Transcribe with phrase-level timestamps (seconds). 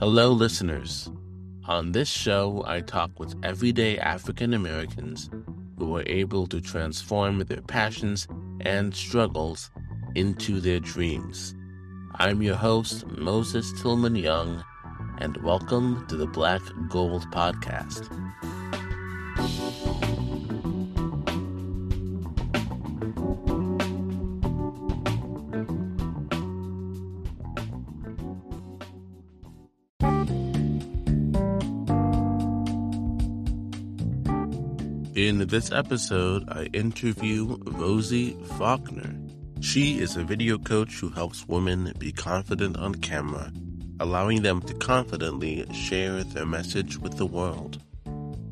[0.00, 1.10] Hello, listeners.
[1.66, 5.28] On this show, I talk with everyday African Americans
[5.76, 8.26] who are able to transform their passions
[8.62, 9.70] and struggles
[10.14, 11.54] into their dreams.
[12.14, 14.64] I'm your host, Moses Tillman Young,
[15.18, 18.08] and welcome to the Black Gold Podcast.
[35.50, 39.16] This episode, I interview Rosie Faulkner.
[39.60, 43.52] She is a video coach who helps women be confident on camera,
[43.98, 47.82] allowing them to confidently share their message with the world.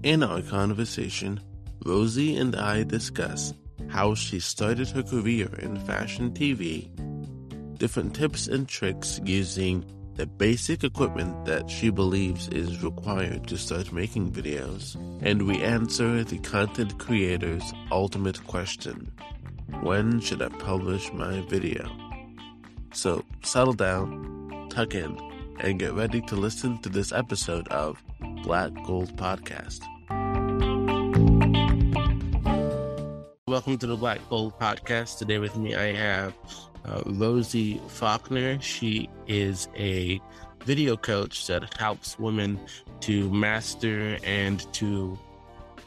[0.02, 1.40] In our conversation,
[1.86, 3.54] Rosie and I discuss
[3.86, 6.88] how she started her career in fashion TV,
[7.78, 9.84] different tips and tricks using
[10.18, 16.24] the basic equipment that she believes is required to start making videos, and we answer
[16.24, 19.12] the content creator's ultimate question
[19.80, 21.88] When should I publish my video?
[22.92, 25.16] So settle down, tuck in,
[25.60, 28.02] and get ready to listen to this episode of
[28.42, 29.82] Black Gold Podcast.
[33.46, 35.18] Welcome to the Black Gold Podcast.
[35.18, 36.34] Today with me, I have
[36.84, 38.60] uh, Rosie Faulkner.
[38.60, 40.20] She is a
[40.64, 42.58] video coach that helps women
[43.00, 45.18] to master and to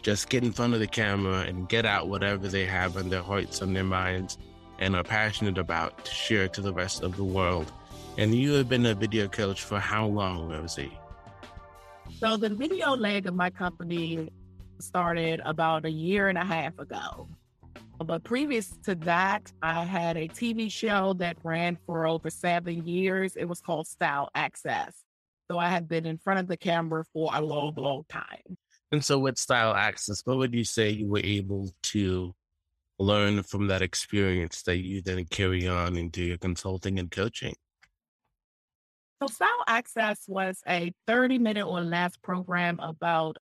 [0.02, 3.22] just get in front of the camera and get out whatever they have in their
[3.22, 4.38] hearts and their minds
[4.80, 7.72] and are passionate about to share to the rest of the world.
[8.18, 10.98] And you have been a video coach for how long, Rosie?
[12.20, 14.30] So the video leg of my company
[14.80, 17.28] started about a year and a half ago.
[18.04, 23.36] But previous to that, I had a TV show that ran for over seven years.
[23.36, 25.04] It was called Style Access.
[25.50, 28.58] So I had been in front of the camera for a long, long time.
[28.92, 32.36] And so, with Style Access, what would you say you were able to
[33.00, 37.56] learn from that experience that you then carry on into your consulting and coaching?
[39.22, 43.38] So, Style Access was a 30 minute or less program about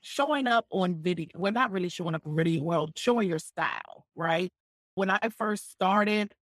[0.00, 1.28] showing up on video.
[1.36, 4.50] Well, not really showing up video, well, showing your style, right?
[4.94, 6.32] When I first started,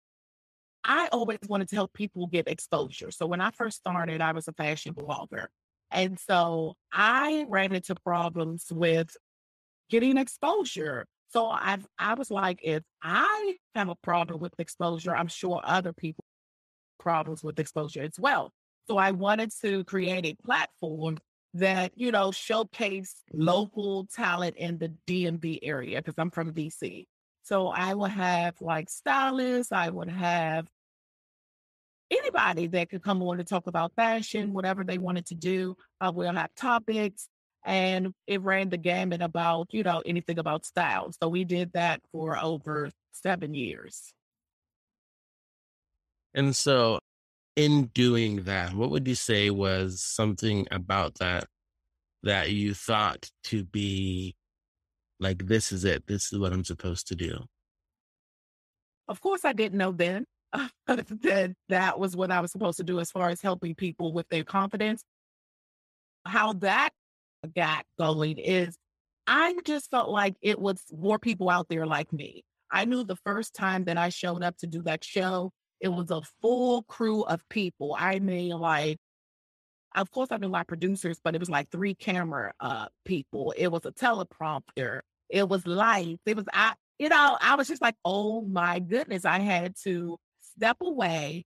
[0.84, 3.10] I always wanted to help people get exposure.
[3.10, 5.46] So when I first started, I was a fashion blogger.
[5.90, 9.16] And so I ran into problems with
[9.90, 11.06] getting exposure.
[11.30, 15.92] So I I was like, if I have a problem with exposure, I'm sure other
[15.92, 16.24] people
[16.98, 18.52] problems with exposure as well.
[18.88, 21.18] So I wanted to create a platform
[21.54, 27.06] that, you know, showcase local talent in the DMV area because I'm from DC.
[27.42, 30.66] So I would have like stylists, I would have
[32.10, 35.76] anybody that could come on to talk about fashion, whatever they wanted to do.
[36.00, 37.28] We'll have topics
[37.64, 41.10] and it ran the gamut about, you know, anything about style.
[41.20, 44.12] So we did that for over seven years.
[46.34, 47.00] And so
[47.56, 51.46] in doing that, what would you say was something about that
[52.22, 54.36] that you thought to be
[55.20, 57.44] like, this is it, this is what I'm supposed to do?
[59.08, 60.26] Of course, I didn't know then
[60.86, 64.28] that that was what I was supposed to do as far as helping people with
[64.28, 65.02] their confidence.
[66.26, 66.90] How that
[67.54, 68.76] got going is
[69.26, 72.44] I just felt like it was more people out there like me.
[72.70, 76.10] I knew the first time that I showed up to do that show, it was
[76.10, 77.96] a full crew of people.
[77.98, 78.98] I mean, like,
[79.94, 83.54] of course, I knew my producers, but it was like three camera uh, people.
[83.56, 85.00] It was a teleprompter.
[85.28, 86.22] It was lights.
[86.26, 90.18] It was, I, you know, I was just like, oh my goodness, I had to
[90.40, 91.44] step away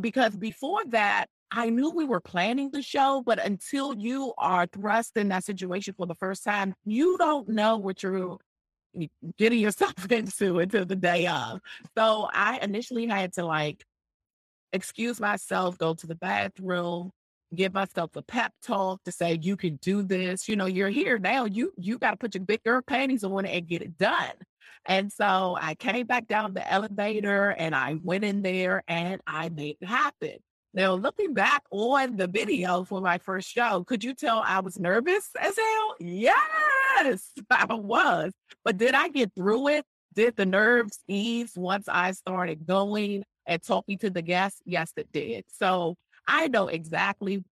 [0.00, 5.16] because before that, I knew we were planning the show, but until you are thrust
[5.16, 8.36] in that situation for the first time, you don't know what you're
[9.38, 11.60] getting yourself into until the day of.
[11.96, 13.84] So I initially had to like
[14.72, 17.10] excuse myself, go to the bathroom,
[17.54, 20.48] give myself a pep talk to say you can do this.
[20.48, 21.44] You know, you're here now.
[21.44, 24.34] You you got to put your big girl panties on and get it done.
[24.88, 29.48] And so I came back down the elevator and I went in there and I
[29.48, 30.36] made it happen.
[30.76, 34.78] Now, looking back on the video for my first show, could you tell I was
[34.78, 35.94] nervous as hell?
[35.98, 38.34] Yes, I was.
[38.62, 39.86] But did I get through it?
[40.12, 44.60] Did the nerves ease once I started going and talking to the guests?
[44.66, 45.46] Yes, it did.
[45.48, 45.94] So
[46.28, 47.42] I know exactly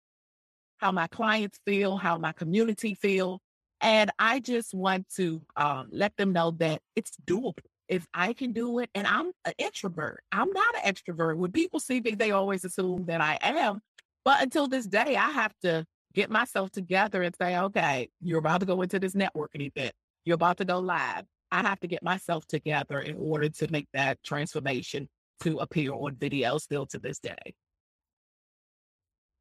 [0.77, 3.41] how my clients feel, how my community feel.
[3.81, 7.55] And I just want to um, let them know that it's doable
[7.89, 11.37] if I can do it, and I'm an introvert, I'm not an extrovert.
[11.37, 13.81] When people see me, they always assume that I am.
[14.25, 15.85] But until this day, I have to
[16.15, 19.93] get myself together and say, okay, you're about to go into this networking event.
[20.25, 21.25] You're about to go live.
[21.51, 25.09] I have to get myself together in order to make that transformation
[25.41, 27.55] to appear on video still to this day.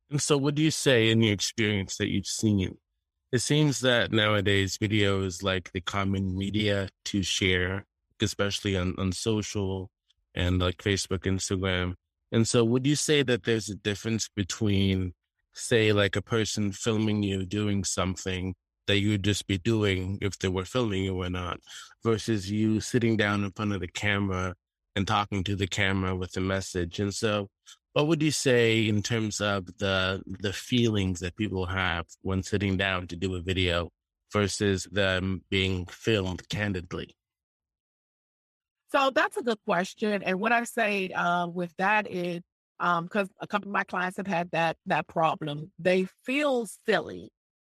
[0.09, 2.77] And so, what do you say in your experience that you've seen?
[3.31, 7.85] It seems that nowadays video is like the common media to share,
[8.23, 9.89] especially on, on social
[10.35, 11.93] and like Facebook, Instagram.
[12.31, 15.13] And so, would you say that there's a difference between,
[15.53, 18.55] say, like a person filming you doing something
[18.87, 21.59] that you'd just be doing if they were filming you or not,
[22.03, 24.55] versus you sitting down in front of the camera
[24.95, 26.99] and talking to the camera with a message?
[26.99, 27.49] And so,
[27.93, 32.77] what would you say in terms of the the feelings that people have when sitting
[32.77, 33.91] down to do a video
[34.31, 37.15] versus them being filmed candidly?
[38.93, 40.21] So that's a good question.
[40.21, 42.41] And what I say uh, with that is
[42.79, 45.71] because um, a couple of my clients have had that that problem.
[45.79, 47.31] They feel silly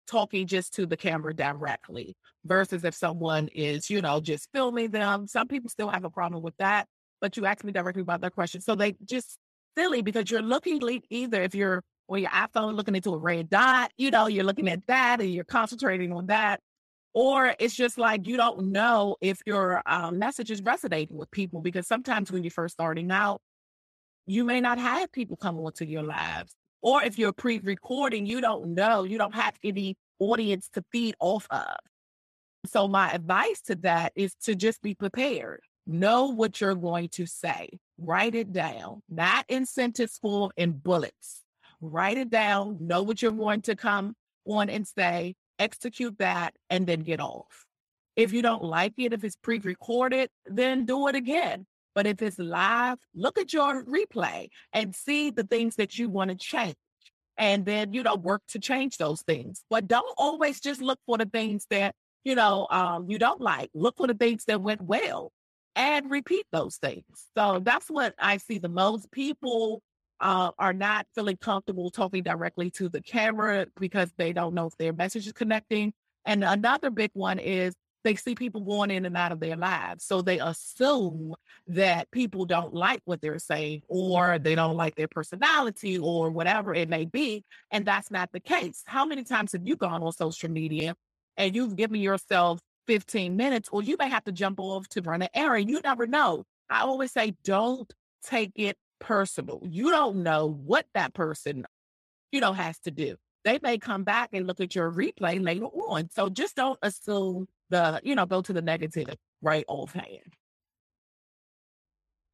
[0.06, 5.26] talking just to the camera directly versus if someone is, you know, just filming them.
[5.26, 6.86] Some people still have a problem with that,
[7.20, 8.60] but you ask me directly about that question.
[8.60, 9.38] So they just
[9.76, 10.80] silly because you're looking
[11.10, 14.68] either if you're on your iPhone looking into a red dot, you know, you're looking
[14.68, 16.60] at that and you're concentrating on that.
[17.16, 21.62] Or it's just like you don't know if your um, message is resonating with people
[21.62, 23.40] because sometimes when you're first starting out,
[24.26, 26.54] you may not have people come onto your lives.
[26.82, 31.14] Or if you're pre recording, you don't know, you don't have any audience to feed
[31.18, 31.76] off of.
[32.66, 35.60] So, my advice to that is to just be prepared.
[35.86, 37.70] Know what you're going to say.
[37.96, 41.44] Write it down, not in sentence form in bullets.
[41.80, 42.76] Write it down.
[42.78, 44.14] Know what you're going to come
[44.44, 45.34] on and say.
[45.58, 47.66] Execute that and then get off.
[48.16, 51.66] If you don't like it, if it's pre recorded, then do it again.
[51.94, 56.30] But if it's live, look at your replay and see the things that you want
[56.30, 56.76] to change.
[57.38, 59.62] And then, you know, work to change those things.
[59.68, 61.94] But don't always just look for the things that,
[62.24, 63.70] you know, um, you don't like.
[63.74, 65.32] Look for the things that went well
[65.74, 67.04] and repeat those things.
[67.36, 69.10] So that's what I see the most.
[69.10, 69.82] People
[70.20, 74.76] uh, are not feeling comfortable talking directly to the camera because they don't know if
[74.76, 75.92] their message is connecting.
[76.24, 80.04] And another big one is they see people going in and out of their lives.
[80.04, 81.34] So they assume
[81.66, 86.74] that people don't like what they're saying or they don't like their personality or whatever
[86.74, 87.44] it may be.
[87.70, 88.82] And that's not the case.
[88.86, 90.94] How many times have you gone on social media
[91.36, 95.22] and you've given yourself 15 minutes, or you may have to jump off to run
[95.22, 95.68] an errand.
[95.68, 96.44] You never know.
[96.70, 97.92] I always say, don't
[98.24, 99.62] take it personal.
[99.64, 101.64] You don't know what that person,
[102.32, 103.16] you know, has to do.
[103.44, 106.10] They may come back and look at your replay later on.
[106.10, 109.08] So just don't assume the, you know, go to the negative
[109.40, 110.34] right offhand.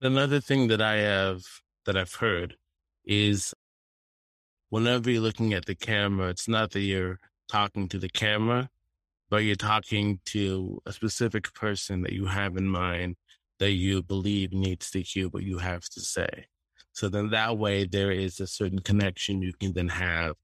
[0.01, 1.43] Another thing that I have
[1.87, 2.57] that I've heard
[3.05, 3.55] is
[4.71, 7.19] whenever you're looking at the camera, it's not that you're
[7.49, 8.71] talking to the camera,
[9.29, 13.17] but you're talking to a specific person that you have in mind
[13.59, 16.47] that you believe needs to hear what you have to say.
[16.93, 20.35] So then that way there is a certain connection you can then have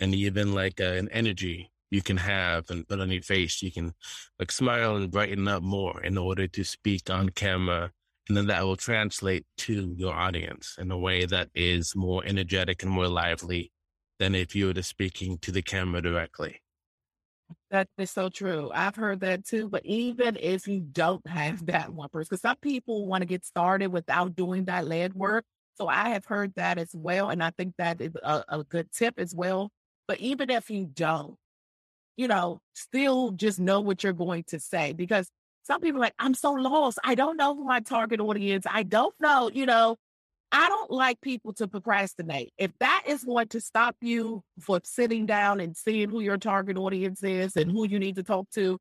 [0.00, 3.62] and even like an energy you can have and put on your face.
[3.62, 3.92] You can
[4.38, 7.90] like smile and brighten up more in order to speak on camera.
[8.28, 12.82] And then that will translate to your audience in a way that is more energetic
[12.82, 13.70] and more lively
[14.18, 16.60] than if you were just speaking to the camera directly.
[17.70, 18.70] That is so true.
[18.72, 19.68] I've heard that too.
[19.68, 23.44] But even if you don't have that one person, because some people want to get
[23.44, 25.44] started without doing that lead work.
[25.76, 27.30] So I have heard that as well.
[27.30, 29.70] And I think that is a, a good tip as well.
[30.06, 31.36] But even if you don't,
[32.16, 35.28] you know, still just know what you're going to say because
[35.64, 36.98] some people like, I'm so lost.
[37.02, 38.66] I don't know who my target audience.
[38.70, 39.96] I don't know, you know,
[40.52, 42.52] I don't like people to procrastinate.
[42.58, 46.76] If that is going to stop you from sitting down and seeing who your target
[46.76, 48.78] audience is and who you need to talk to,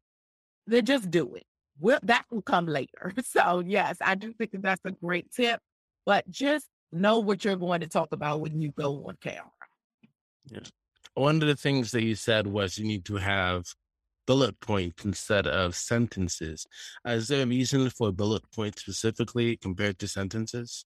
[0.68, 1.46] then just do it.
[1.80, 3.14] Well, that will come later.
[3.24, 5.60] So, yes, I do think that that's a great tip,
[6.06, 9.52] but just know what you're going to talk about when you go on camera.
[10.50, 10.72] Yes.
[11.16, 13.66] One of the things that you said was you need to have
[14.26, 16.66] bullet points instead of sentences.
[17.08, 20.86] Uh, is there a reason for bullet points specifically compared to sentences?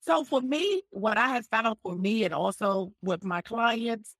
[0.00, 4.14] So for me, what I have found for me and also with my clients,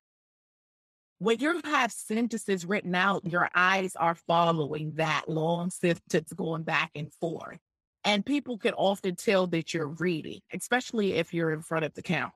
[1.18, 6.90] when you have sentences written out, your eyes are following that long sentence going back
[6.94, 7.58] and forth.
[8.08, 12.00] And people can often tell that you're reading, especially if you're in front of the
[12.00, 12.32] camera.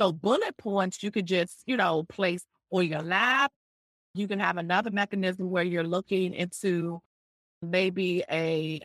[0.00, 3.50] So bullet points you could just, you know, place on your lap.
[4.14, 7.00] You can have another mechanism where you're looking into
[7.60, 8.80] maybe a,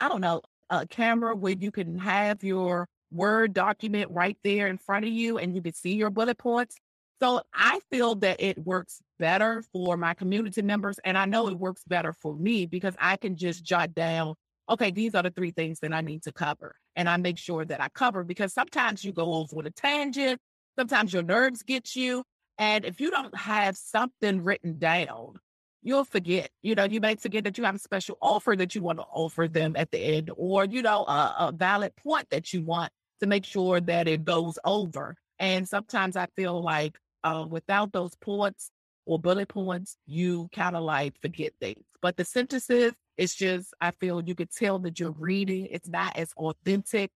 [0.00, 4.78] I don't know, a camera where you can have your Word document right there in
[4.78, 6.76] front of you and you can see your bullet points.
[7.20, 11.00] So I feel that it works better for my community members.
[11.04, 14.36] And I know it works better for me because I can just jot down,
[14.68, 16.76] okay, these are the three things that I need to cover.
[16.96, 20.40] And I make sure that I cover because sometimes you go over with a tangent,
[20.78, 22.24] sometimes your nerves get you.
[22.58, 25.34] And if you don't have something written down,
[25.82, 26.50] you'll forget.
[26.62, 29.04] You know, you may forget that you have a special offer that you want to
[29.04, 32.92] offer them at the end, or, you know, a, a valid point that you want
[33.20, 35.16] to make sure that it goes over.
[35.38, 38.70] And sometimes I feel like uh, without those points
[39.06, 41.84] or bullet points, you kind of like forget things.
[42.00, 45.68] But the sentences, it's just, I feel you could tell that you're reading.
[45.70, 47.10] It's not as authentic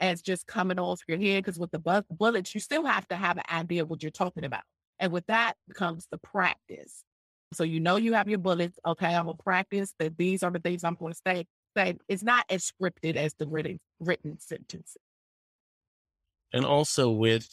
[0.00, 1.44] as just coming off your head.
[1.44, 4.10] Because with the bu- bullets, you still have to have an idea of what you're
[4.10, 4.62] talking about.
[4.98, 7.04] And with that comes the practice.
[7.52, 8.78] So you know you have your bullets.
[8.86, 11.46] Okay, I'm gonna practice that these are the things I'm going to say.
[11.76, 14.96] Say it's not as scripted as the written written sentences.
[16.52, 17.48] And also with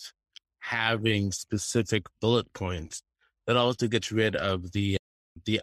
[0.60, 3.02] having specific bullet points
[3.46, 4.98] that also gets rid of the
[5.46, 5.62] the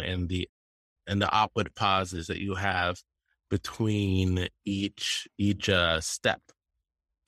[0.00, 0.48] and the
[1.06, 2.96] and the awkward pauses that you have
[3.50, 6.40] between each each uh, step.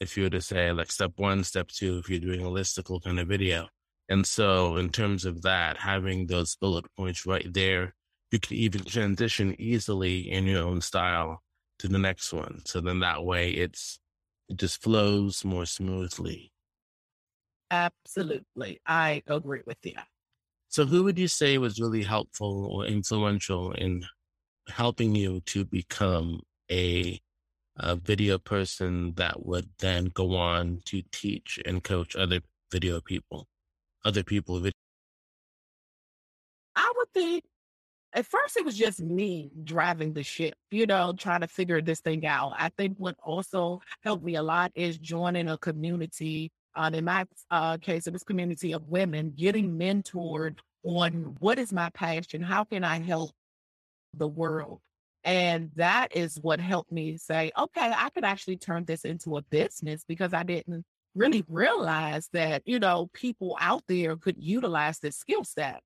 [0.01, 3.03] If you were to say like step one, step two, if you're doing a listicle
[3.03, 3.69] kind of video.
[4.09, 7.95] And so in terms of that, having those bullet points right there,
[8.31, 11.43] you can even transition easily in your own style
[11.79, 12.63] to the next one.
[12.65, 13.99] So then that way it's
[14.49, 16.53] it just flows more smoothly.
[17.71, 18.81] Absolutely.
[18.87, 19.95] I agree with you.
[20.77, 24.05] So, who would you say was really helpful or influential in
[24.69, 26.41] helping you to become
[26.71, 27.19] a,
[27.79, 32.41] a video person that would then go on to teach and coach other
[32.71, 33.49] video people,
[34.05, 34.57] other people?
[34.57, 34.73] Video-
[36.75, 37.45] I would think
[38.13, 42.01] at first it was just me driving the ship, you know, trying to figure this
[42.01, 42.53] thing out.
[42.55, 47.25] I think what also helped me a lot is joining a community uh, in my
[47.51, 52.43] uh, case, it was community of women getting mentored on what is my passion?
[52.43, 53.33] How can I help
[54.15, 54.81] the world?
[55.25, 59.43] And that is what helped me say, okay, I could actually turn this into a
[59.43, 60.85] business because I didn't
[61.17, 65.81] really realize that, you know, people out there could utilize this skill set.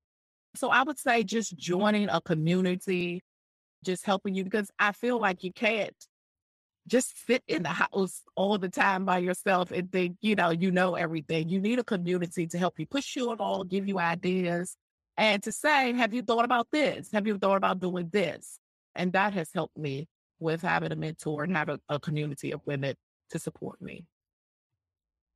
[0.57, 3.23] So I would say just joining a community,
[3.83, 5.95] just helping you because I feel like you can't
[6.91, 10.71] just sit in the house all the time by yourself and think, you know, you
[10.71, 11.49] know everything.
[11.49, 14.77] You need a community to help you push you along, give you ideas,
[15.17, 17.11] and to say, have you thought about this?
[17.13, 18.59] Have you thought about doing this?
[18.95, 20.09] And that has helped me
[20.41, 22.97] with having a mentor and having a community of women
[23.31, 24.05] to support me.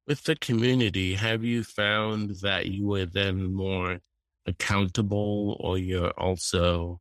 [0.06, 4.00] With the community, have you found that you were then more
[4.46, 7.00] accountable or you're also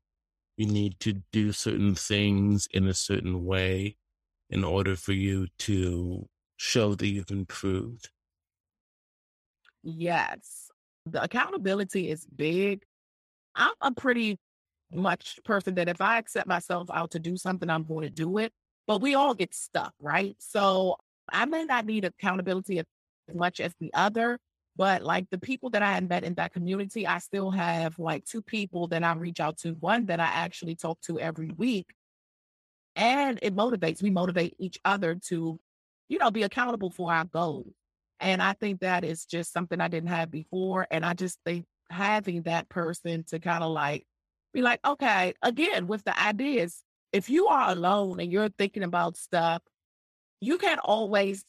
[0.56, 3.98] you need to do certain things in a certain way
[4.54, 8.10] in order for you to show that you've improved?
[9.82, 10.70] Yes.
[11.08, 12.84] The accountability is big.
[13.56, 14.38] I'm a pretty
[14.94, 18.38] much person that if I accept myself out to do something, I'm going to do
[18.38, 18.54] it.
[18.86, 20.36] But we all get stuck, right?
[20.38, 20.98] So
[21.32, 22.86] I may not need accountability as
[23.34, 24.38] much as the other,
[24.76, 28.26] but like the people that I had met in that community, I still have like
[28.26, 29.72] two people that I reach out to.
[29.80, 31.88] One that I actually talk to every week
[32.96, 35.60] and it motivates, we motivate each other to,
[36.10, 37.74] you know, be accountable for our goals.
[38.20, 40.88] And I think that is just something I didn't have before.
[40.92, 44.06] And I just think having that person to kind of like
[44.54, 49.18] be like, okay, again, with the ideas, if you are alone and you're thinking about
[49.18, 49.62] stuff,
[50.40, 51.44] you can't always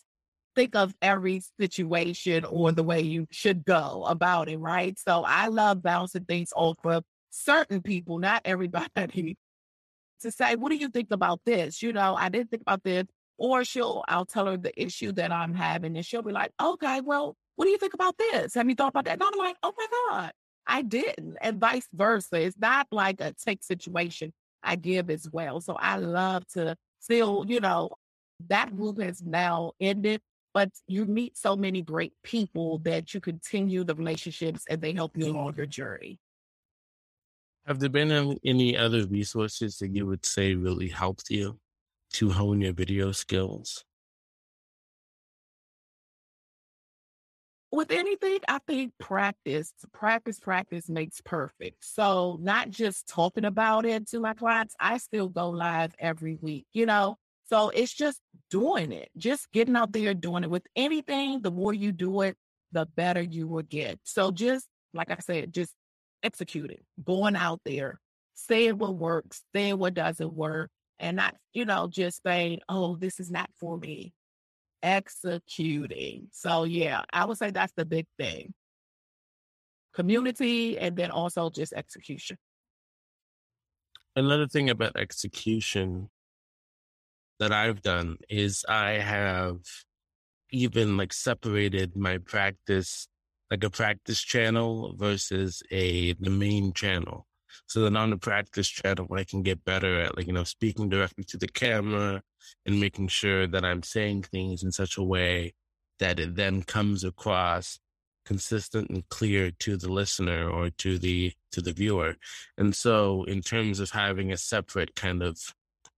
[0.54, 4.98] think of every situation or the way you should go about it, right?
[4.98, 9.36] So I love bouncing things off of certain people, not everybody,
[10.20, 11.82] to say, what do you think about this?
[11.82, 13.04] You know, I didn't think about this.
[13.36, 17.00] Or she'll, I'll tell her the issue that I'm having, and she'll be like, okay,
[17.00, 18.54] well, what do you think about this?
[18.54, 19.14] Have you thought about that?
[19.14, 20.32] And I'm like, oh my God,
[20.66, 21.36] I didn't.
[21.40, 22.40] And vice versa.
[22.40, 25.60] It's not like a take situation I give as well.
[25.60, 27.90] So I love to still, you know,
[28.48, 30.20] that group has now ended,
[30.52, 35.16] but you meet so many great people that you continue the relationships and they help
[35.16, 36.18] you along your journey.
[37.66, 41.58] Have there been any other resources that you would say really helped you
[42.12, 43.84] to hone your video skills?
[47.72, 51.84] With anything, I think practice, practice, practice makes perfect.
[51.84, 56.66] So, not just talking about it to my clients, I still go live every week,
[56.72, 57.16] you know?
[57.48, 60.50] So, it's just doing it, just getting out there doing it.
[60.50, 62.36] With anything, the more you do it,
[62.72, 63.98] the better you will get.
[64.04, 65.72] So, just like I said, just
[66.24, 68.00] executing, going out there,
[68.34, 73.20] saying what works, saying what doesn't work, and not, you know, just saying, oh, this
[73.20, 74.12] is not for me.
[74.82, 76.28] Executing.
[76.32, 78.54] So, yeah, I would say that's the big thing
[79.94, 82.36] community and then also just execution.
[84.16, 86.10] Another thing about execution
[87.38, 89.58] that I've done is I have
[90.50, 93.08] even like separated my practice
[93.50, 97.26] like a practice channel versus a the main channel.
[97.66, 100.88] So then on the practice channel, I can get better at like, you know, speaking
[100.88, 102.22] directly to the camera
[102.66, 105.54] and making sure that I'm saying things in such a way
[105.98, 107.78] that it then comes across
[108.24, 112.16] consistent and clear to the listener or to the to the viewer.
[112.58, 115.38] And so in terms of having a separate kind of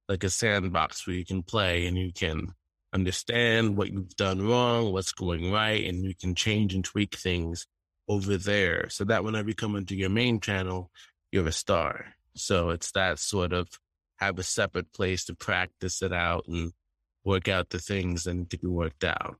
[0.08, 2.54] like a sandbox where you can play and you can
[2.96, 7.66] understand what you've done wrong, what's going right, and you can change and tweak things
[8.08, 8.88] over there.
[8.88, 10.90] So that whenever you come into your main channel,
[11.30, 12.06] you're a star.
[12.34, 13.68] So it's that sort of
[14.16, 16.72] have a separate place to practice it out and
[17.22, 19.36] work out the things that need to be worked out.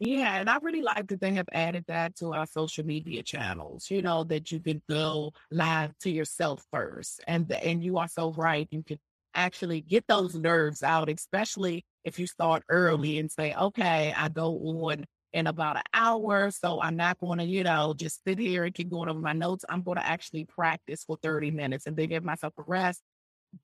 [0.00, 3.90] Yeah, and I really like that they have added that to our social media channels.
[3.90, 8.32] You know that you can go live to yourself first, and and you are so
[8.32, 8.66] right.
[8.70, 8.98] You can
[9.34, 14.52] actually get those nerves out, especially if you start early and say, "Okay, I go
[14.58, 18.64] on in about an hour, so I'm not going to, you know, just sit here
[18.64, 19.64] and keep going over my notes.
[19.68, 23.02] I'm going to actually practice for 30 minutes and then give myself a rest,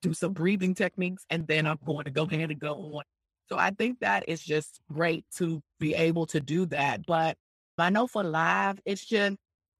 [0.02, 3.04] do some breathing techniques, and then I'm going to go ahead and go on
[3.50, 7.04] so I think that is just great to be able to do that.
[7.04, 7.36] But
[7.76, 9.36] I know for live, it's just,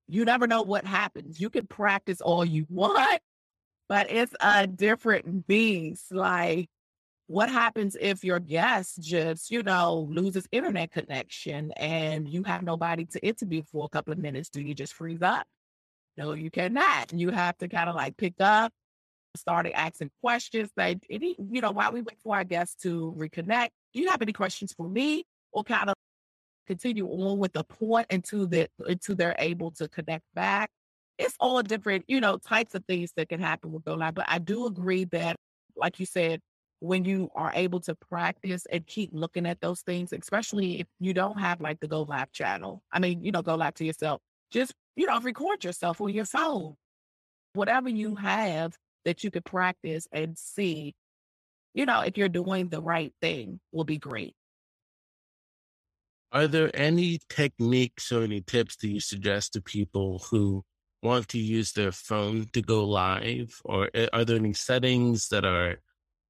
[0.09, 1.41] you never know what happens.
[1.41, 3.21] You can practice all you want,
[3.91, 6.13] but it's a different beast.
[6.13, 6.69] Like,
[7.27, 13.05] what happens if your guest just, you know, loses internet connection and you have nobody
[13.07, 14.49] to interview for a couple of minutes?
[14.49, 15.45] Do you just freeze up?
[16.17, 17.13] No, you cannot.
[17.13, 18.73] You have to kind of like pick up
[19.37, 20.71] started asking questions.
[20.77, 24.23] They, any, you know, while we wait for our guests to reconnect, do you have
[24.23, 25.97] any questions for me or kind of
[26.69, 28.49] continue on with the point until
[28.87, 30.71] until they're able to connect back?
[31.21, 34.15] It's all different, you know, types of things that can happen with Go Live.
[34.15, 35.37] But I do agree that,
[35.77, 36.41] like you said,
[36.81, 41.13] when you are able to practice and keep looking at those things, especially if you
[41.13, 42.83] don't have like the Go Live channel.
[42.91, 44.23] I mean, you know, go live to yourself.
[44.51, 46.75] Just, you know, record yourself on your phone.
[47.53, 50.95] Whatever you have, that you could practice and see,
[51.75, 54.35] you know, if you're doing the right thing will be great.
[56.33, 60.65] Are there any techniques or any tips that you suggest to people who
[61.03, 63.61] want to use their phone to go live?
[63.65, 65.81] Or eh, are there any settings that are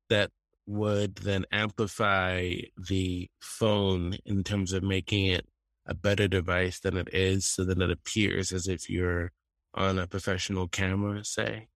[0.09, 0.31] that
[0.67, 5.47] would then amplify the phone in terms of making it
[5.87, 9.33] a better device than it is so that it appears as if you're
[9.75, 11.69] on a professional camera, say?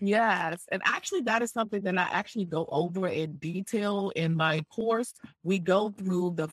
[0.00, 0.64] Yes.
[0.72, 5.12] And actually, that is something that I actually go over in detail in my course.
[5.42, 6.48] We go through the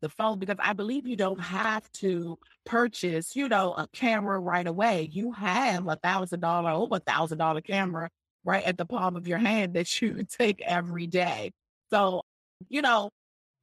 [0.00, 4.66] the phone because I believe you don't have to purchase, you know, a camera right
[4.66, 5.08] away.
[5.12, 8.10] You have a thousand dollar, over a thousand dollar camera
[8.44, 11.52] right at the palm of your hand that you take every day.
[11.90, 12.22] So,
[12.68, 13.10] you know,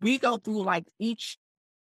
[0.02, 1.38] we go through like each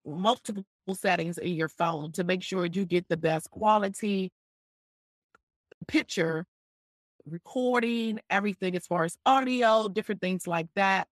[0.05, 4.31] multiple settings in your phone to make sure you get the best quality
[5.87, 6.45] picture
[7.25, 11.07] recording, everything as far as audio, different things like that,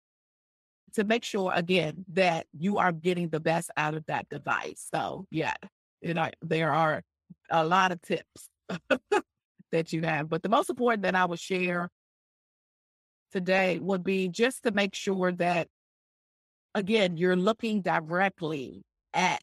[0.94, 4.88] to make sure again that you are getting the best out of that device.
[4.92, 5.54] So yeah,
[6.00, 7.02] you know, there are
[7.50, 8.48] a lot of tips
[9.72, 10.28] that you have.
[10.28, 11.90] But the most important that I would share
[13.32, 15.68] today would be just to make sure that
[16.74, 18.82] again, you're looking directly
[19.14, 19.42] at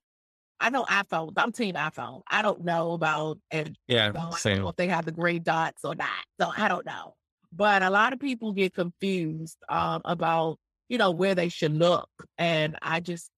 [0.59, 1.33] I know iPhone.
[1.35, 2.21] I'm team iPhone.
[2.29, 4.65] I don't know about and yeah, same.
[4.65, 6.09] if they have the gray dots or not.
[6.39, 7.13] So I don't know.
[7.51, 10.57] But a lot of people get confused um, about
[10.89, 13.29] you know where they should look, and I just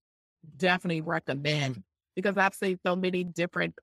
[0.55, 1.83] definitely recommend
[2.15, 3.75] because I've seen so many different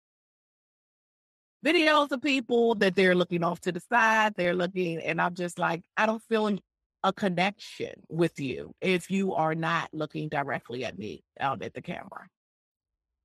[1.65, 4.35] videos of people that they're looking off to the side.
[4.37, 6.59] They're looking, and I'm just like, I don't feel
[7.03, 11.83] a connection with you if you are not looking directly at me out at the
[11.83, 12.29] camera.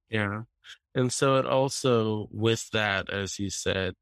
[0.10, 0.42] Yeah.
[0.96, 3.94] And so it also, with that, as you said,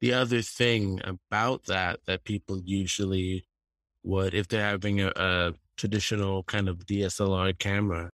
[0.00, 3.46] the other thing about that, that people usually
[4.02, 8.10] would, if they're having a, a traditional kind of DSLR camera,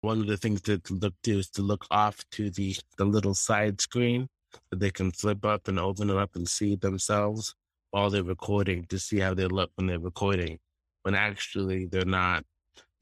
[0.00, 3.34] one of the things to look to is to look off to the, the little
[3.34, 4.28] side screen
[4.70, 7.54] that they can flip up and open it up and see themselves
[7.90, 10.58] while they're recording to see how they look when they're recording.
[11.02, 12.44] When actually they're not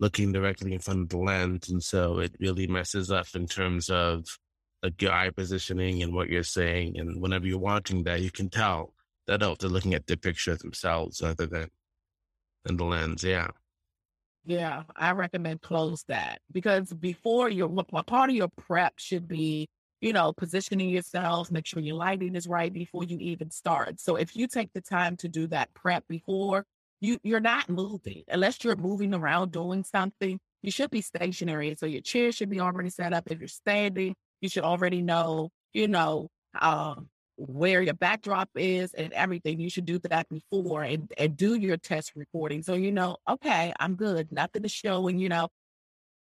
[0.00, 1.68] looking directly in front of the lens.
[1.68, 4.26] And so it really messes up in terms of
[4.82, 6.98] like your eye positioning and what you're saying.
[6.98, 8.92] And whenever you're watching that, you can tell
[9.26, 11.68] that helps they're looking at the picture themselves rather than
[12.64, 13.22] than the lens.
[13.22, 13.48] Yeah.
[14.46, 17.70] Yeah, I recommend close that because before your
[18.06, 19.68] part of your prep should be,
[20.02, 24.00] you know, positioning yourself, make sure your lighting is right before you even start.
[24.00, 26.66] So if you take the time to do that prep before,
[27.00, 30.38] you you're not moving unless you're moving around doing something.
[30.62, 33.30] You should be stationary, so your chair should be already set up.
[33.30, 36.28] If you're standing, you should already know, you know,
[36.60, 39.60] um, where your backdrop is and everything.
[39.60, 42.62] You should do that before and, and do your test recording.
[42.62, 44.30] So you know, okay, I'm good.
[44.30, 45.08] Nothing to show.
[45.08, 45.48] And you know,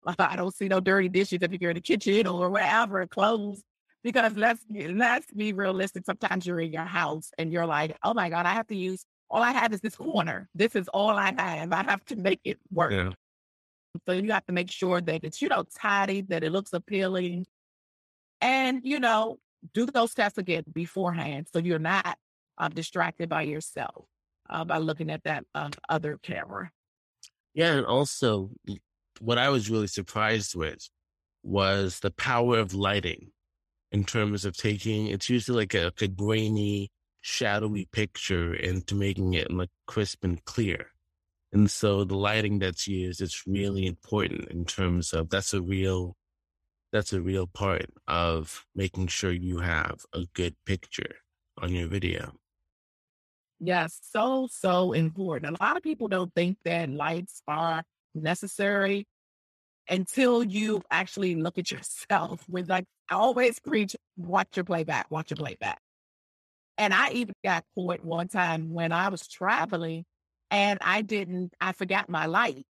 [0.18, 3.62] I don't see no dirty dishes if you're in the kitchen or wherever, clothes.
[4.02, 6.04] Because let's let's be realistic.
[6.04, 9.04] Sometimes you're in your house and you're like, oh my God, I have to use
[9.28, 10.48] all I have is this corner.
[10.54, 11.72] This is all I have.
[11.72, 12.92] I have to make it work.
[12.92, 13.10] Yeah.
[14.06, 17.46] So you have to make sure that it's, you know, tidy, that it looks appealing.
[18.40, 19.38] And, you know,
[19.74, 22.18] do those tests again beforehand so you're not
[22.58, 24.06] um, distracted by yourself
[24.48, 26.70] uh, by looking at that uh, other camera.
[27.54, 28.50] Yeah, and also
[29.20, 30.88] what I was really surprised with
[31.42, 33.30] was the power of lighting
[33.92, 36.90] in terms of taking it's usually like a, a grainy,
[37.20, 40.88] shadowy picture into making it look crisp and clear.
[41.52, 46.16] And so the lighting that's used is really important in terms of that's a real
[46.92, 51.16] that's a real part of making sure you have a good picture
[51.60, 52.32] on your video.
[53.58, 55.56] Yes, so, so important.
[55.58, 57.82] A lot of people don't think that lights are
[58.14, 59.06] necessary
[59.88, 65.30] until you actually look at yourself with like I always preach, watch your playback, watch
[65.30, 65.78] your playback.
[66.78, 70.04] And I even got caught one time when I was traveling
[70.50, 72.66] and I didn't, I forgot my light.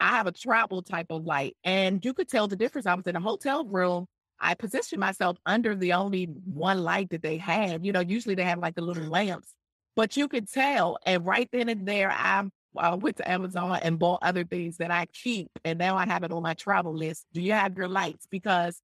[0.00, 2.86] I have a travel type of light, and you could tell the difference.
[2.86, 4.06] I was in a hotel room.
[4.40, 7.84] I positioned myself under the only one light that they had.
[7.86, 9.54] You know, usually they have like the little lamps,
[9.94, 10.98] but you could tell.
[11.06, 12.44] And right then and there, I
[12.76, 16.24] uh, went to Amazon and bought other things that I keep, and now I have
[16.24, 17.26] it on my travel list.
[17.32, 18.26] Do you have your lights?
[18.30, 18.80] Because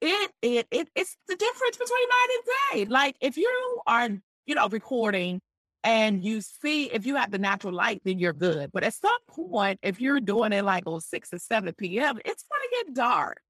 [0.00, 2.90] it it it it's the difference between night and day.
[2.92, 4.08] Like if you are
[4.46, 5.40] you know recording
[5.88, 8.70] and you see if you have the natural light, then you're good.
[8.74, 12.42] But at some point, if you're doing it like on 6 or 7 p.m., it's
[12.42, 13.40] to get dark.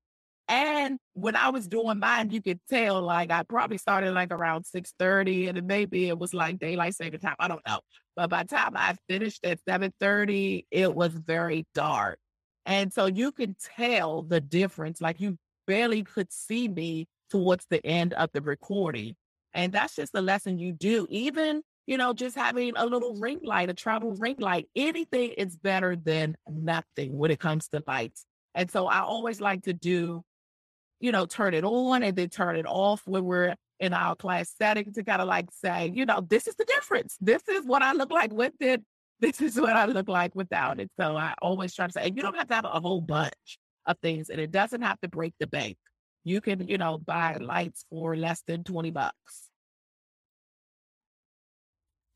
[0.46, 4.66] And when I was doing mine, you could tell like I probably started like around
[4.66, 7.35] 6:30 and maybe it was like daylight saving time.
[7.40, 7.81] I don't know.
[8.14, 12.20] But by the time I finished at 7:30, it was very dark.
[12.66, 15.01] And so you can tell the difference.
[15.01, 19.16] Like you barely could see me towards the end of the recording.
[19.55, 21.09] And that's just a lesson you do.
[21.11, 25.57] Even you know, just having a little ring light, a travel ring light, anything is
[25.57, 28.27] better than nothing when it comes to lights.
[28.55, 30.22] And so I always like to do,
[31.01, 34.53] you know, turn it on and then turn it off when we're in our class
[34.59, 37.16] setting to kind of like say, you know, this is the difference.
[37.22, 38.83] This is what I look like with it.
[39.20, 40.90] This is what I look like without it.
[41.01, 43.59] So I always try to say, and you don't have to have a whole bunch
[43.87, 45.79] of things and it doesn't have to break the bank.
[46.22, 49.47] You can, you know, buy lights for less than 20 bucks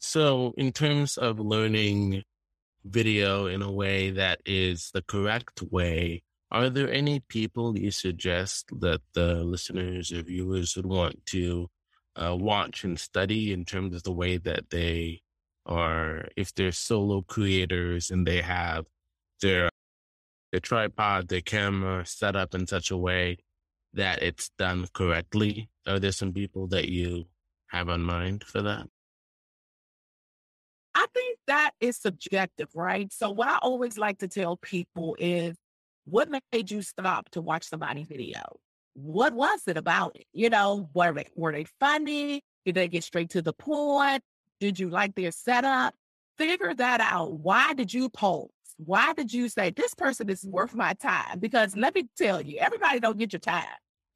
[0.03, 2.25] so, in terms of learning
[2.85, 8.67] video in a way that is the correct way, are there any people you suggest
[8.81, 11.69] that the listeners or viewers would want to
[12.17, 15.23] uh, watch and study in terms of the way that they
[15.67, 18.87] are, if they're solo creators and they have
[19.41, 19.71] their
[20.51, 23.39] their tripod, their camera set up in such a way
[23.95, 25.71] that it's done correctly?
[25.87, 27.27] Are there some people that you
[27.69, 28.89] have on mind for that?
[31.15, 33.13] Think that is subjective, right?
[33.13, 35.57] So what I always like to tell people is
[36.05, 38.41] what made you stop to watch somebody's video?
[38.95, 40.27] What was it about it?
[40.33, 42.43] You know, were they, were they funny?
[42.65, 44.23] Did they get straight to the point?
[44.61, 45.95] Did you like their setup?
[46.39, 47.33] Figure that out.
[47.33, 48.49] Why did you pause?
[48.77, 51.39] Why did you say this person is worth my time?
[51.39, 53.65] Because let me tell you, everybody don't get your time.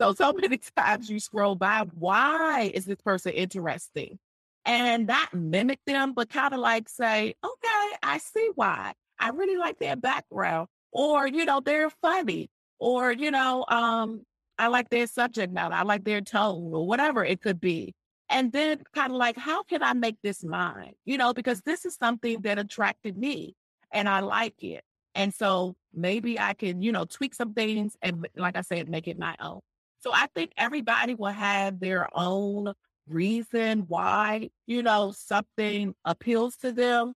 [0.00, 1.84] So so many times you scroll by.
[1.94, 4.18] Why is this person interesting?
[4.66, 8.92] And not mimic them, but kind of like say, okay, I see why.
[9.18, 10.68] I really like their background.
[10.92, 12.50] Or, you know, they're funny.
[12.78, 14.22] Or, you know, um,
[14.58, 15.74] I like their subject matter.
[15.74, 17.94] I like their tone or whatever it could be.
[18.28, 20.94] And then kind of like, how can I make this mine?
[21.04, 23.54] You know, because this is something that attracted me
[23.92, 24.82] and I like it.
[25.14, 29.06] And so maybe I can, you know, tweak some things and like I said, make
[29.06, 29.60] it my own.
[30.00, 32.74] So I think everybody will have their own
[33.08, 37.12] reason why, you know, something appeals to them.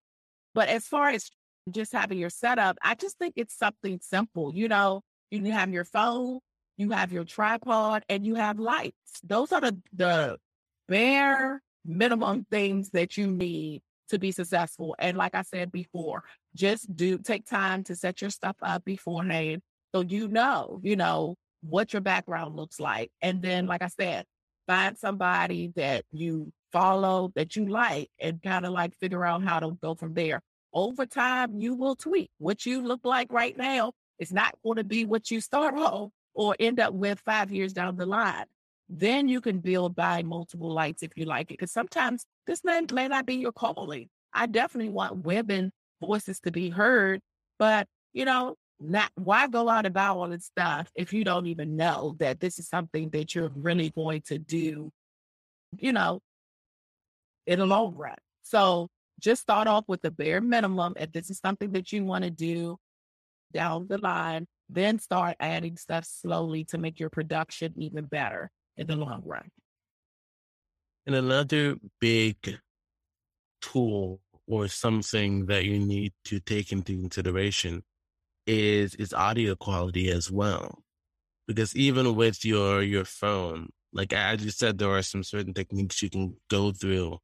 [0.55, 1.31] But as far as
[1.71, 4.53] just having your setup, I just think it's something simple.
[4.55, 6.41] You know, you have your phone,
[6.77, 9.21] you have your tripod, and you have lights.
[9.23, 10.39] Those are the, the
[10.89, 14.97] bare minimum things that you need to be successful.
[14.99, 16.25] And like I said before,
[16.55, 19.63] just do take time to set your stuff up beforehand
[19.95, 23.11] so you know, you know, what your background looks like.
[23.23, 24.25] And then, like I said,
[24.71, 29.59] find somebody that you follow that you like and kind of like figure out how
[29.59, 30.41] to go from there.
[30.73, 33.91] Over time, you will tweak what you look like right now.
[34.21, 37.73] It's not going to be what you start off or end up with five years
[37.73, 38.45] down the line.
[38.89, 41.59] Then you can build by multiple lights if you like it.
[41.59, 44.09] Because sometimes this may, may not be your calling.
[44.33, 47.21] I definitely want women voices to be heard,
[47.59, 51.47] but you know, not why go out and buy all this stuff if you don't
[51.47, 54.91] even know that this is something that you're really going to do,
[55.77, 56.21] you know,
[57.47, 58.17] in the long run.
[58.43, 58.89] So
[59.21, 60.95] just start off with the bare minimum.
[60.99, 62.79] If this is something that you want to do
[63.53, 68.87] down the line, then start adding stuff slowly to make your production even better in
[68.87, 69.51] the long run.
[71.07, 72.59] And another big
[73.61, 77.83] tool or something that you need to take into consideration
[78.47, 80.83] is is audio quality as well.
[81.47, 86.03] Because even with your your phone, like as you said, there are some certain techniques
[86.03, 87.19] you can go through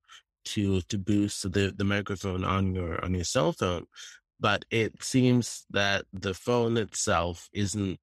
[0.46, 3.86] to to boost the, the microphone on your on your cell phone.
[4.38, 7.98] But it seems that the phone itself isn't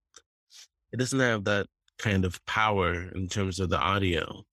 [0.92, 4.44] it doesn't have that kind of power in terms of the audio.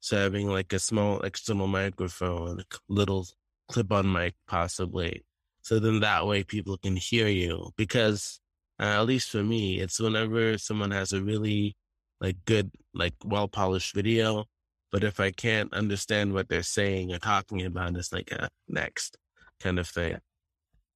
[0.00, 3.26] So having like a small external microphone, a little
[3.68, 5.24] clip on mic possibly,
[5.66, 8.38] so then that way people can hear you because
[8.78, 11.74] uh, at least for me, it's whenever someone has a really
[12.20, 14.44] like good, like well polished video.
[14.92, 19.16] But if I can't understand what they're saying or talking about, it's like a next
[19.58, 20.18] kind of thing.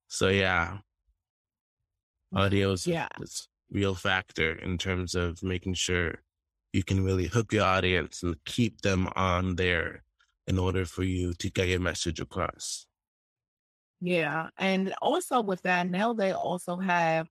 [0.07, 0.77] So yeah,
[2.33, 3.09] audio is yeah.
[3.71, 6.15] real factor in terms of making sure
[6.71, 10.03] you can really hook your audience and keep them on there
[10.47, 12.87] in order for you to get your message across.
[14.01, 14.49] Yeah.
[14.57, 17.29] And also with that, now they also have,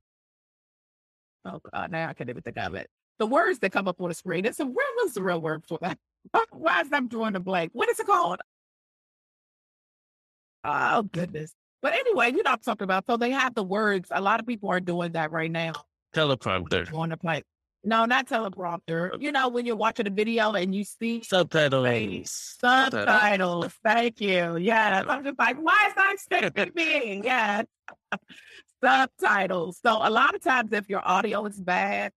[1.44, 2.88] oh God, now I can't even think of it.
[3.18, 4.46] The words that come up on the screen.
[4.46, 5.98] It's a where was the real word for that?
[6.52, 7.72] Why is I'm drawing a blank?
[7.74, 8.40] What is it called?
[10.64, 11.52] Oh goodness.
[11.82, 13.04] But anyway, you know I'm talking about.
[13.06, 14.08] So they have the words.
[14.10, 15.72] A lot of people are doing that right now.
[16.14, 16.92] Teleprompter.
[16.94, 17.42] On the play.
[17.82, 19.20] No, not teleprompter.
[19.20, 22.56] You know, when you're watching a video and you see subtitles.
[22.60, 23.72] Subtitles.
[23.82, 24.56] Thank you.
[24.58, 25.02] Yeah.
[25.08, 27.22] I'm just like, why is that sticking me?
[27.24, 27.62] Yeah.
[28.84, 29.78] subtitles.
[29.82, 32.12] So a lot of times if your audio is bad,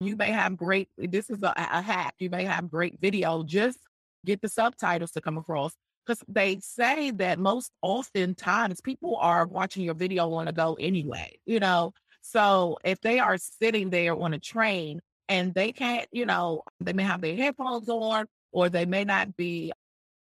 [0.00, 2.14] you may have great, this is a, a hack.
[2.18, 3.42] You may have great video.
[3.42, 3.78] Just
[4.24, 5.74] get the subtitles to come across.
[6.06, 10.74] Because they say that most often times people are watching your video on a go
[10.78, 11.94] anyway, you know.
[12.26, 16.94] So if they are sitting there on a train and they can't, you know, they
[16.94, 19.72] may have their headphones on or they may not be,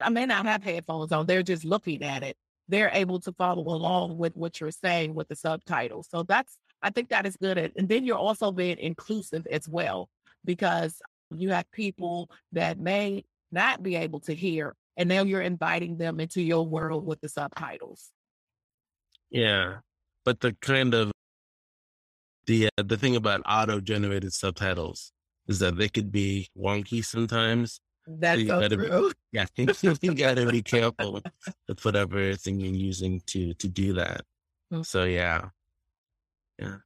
[0.00, 1.26] I may not have headphones on.
[1.26, 2.35] They're just looking at it.
[2.66, 6.09] They're able to follow along with what you're saying with the subtitles.
[6.11, 7.59] So that's, I think that is good.
[7.59, 10.09] And then you're also being inclusive as well,
[10.46, 10.98] because
[11.31, 16.20] you have people that may not be able to hear, and now you're inviting them
[16.20, 18.11] into your world with the subtitles.
[19.31, 19.81] Yeah.
[20.24, 21.12] But the kind of
[22.46, 25.12] the uh, the thing about auto generated subtitles
[25.48, 27.81] is that they could be wonky sometimes.
[28.07, 29.09] That's so, so true.
[29.09, 29.46] Be, yeah,
[30.02, 31.20] you gotta be careful
[31.68, 34.22] with whatever thing you're using to to do that.
[34.72, 34.83] Mm-hmm.
[34.83, 35.48] So yeah,
[36.59, 36.76] yeah.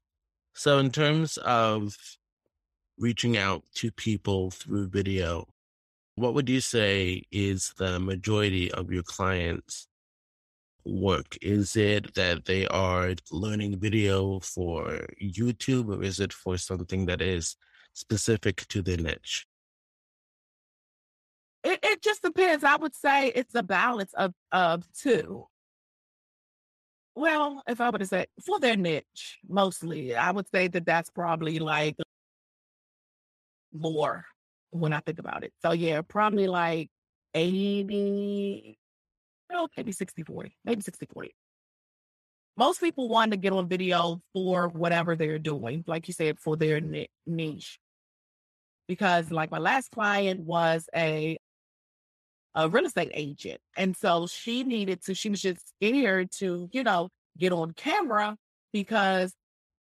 [0.54, 1.96] So in terms of
[2.98, 5.46] reaching out to people through video,
[6.16, 9.86] what would you say is the majority of your clients
[10.86, 11.36] work?
[11.42, 17.20] Is it that they are learning video for YouTube or is it for something that
[17.20, 17.56] is
[17.92, 19.46] specific to their niche?
[21.64, 22.62] It, it just depends.
[22.62, 25.46] I would say it's a balance of, of two.
[27.16, 31.10] Well, if I were to say for their niche, mostly, I would say that that's
[31.10, 31.96] probably like
[33.72, 34.26] more
[34.70, 35.52] when I think about it.
[35.62, 36.90] So, yeah, probably like
[37.34, 38.78] 80,
[39.50, 41.34] well, maybe 60 40, maybe 60 40.
[42.58, 46.56] Most people want to get on video for whatever they're doing, like you said, for
[46.56, 46.80] their
[47.26, 47.78] niche.
[48.88, 51.36] Because, like, my last client was a
[52.56, 53.60] a real estate agent.
[53.76, 58.36] And so she needed to, she was just scared to, you know, get on camera
[58.72, 59.34] because,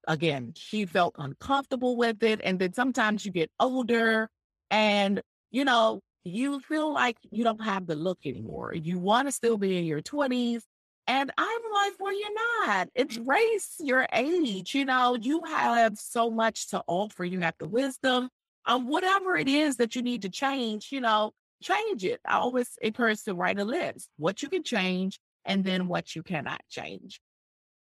[0.08, 2.40] again, she felt uncomfortable with it.
[2.42, 4.28] And then sometimes you get older
[4.70, 5.22] and,
[5.52, 8.74] you know, you feel like you don't have the look anymore.
[8.74, 10.62] You want to still be in your 20s.
[11.06, 12.88] And I'm like, well, you're not.
[12.94, 14.74] It's race your age.
[14.74, 17.24] You know, you have so much to offer.
[17.24, 18.30] You have the wisdom,
[18.64, 21.32] um, whatever it is that you need to change, you know,
[21.62, 22.20] change it.
[22.26, 26.22] I always encourage to write a list, what you can change and then what you
[26.22, 27.20] cannot change.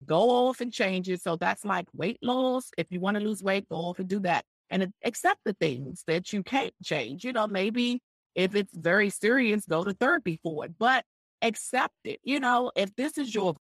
[0.06, 1.20] Go off and change it.
[1.20, 2.70] So that's like weight loss.
[2.78, 6.02] If you want to lose weight, go off and do that and accept the things
[6.06, 7.24] that you can't change.
[7.24, 8.00] You know, maybe
[8.34, 11.04] if it's very serious, go to therapy for it, but
[11.42, 12.20] accept it.
[12.22, 13.56] You know, if this is your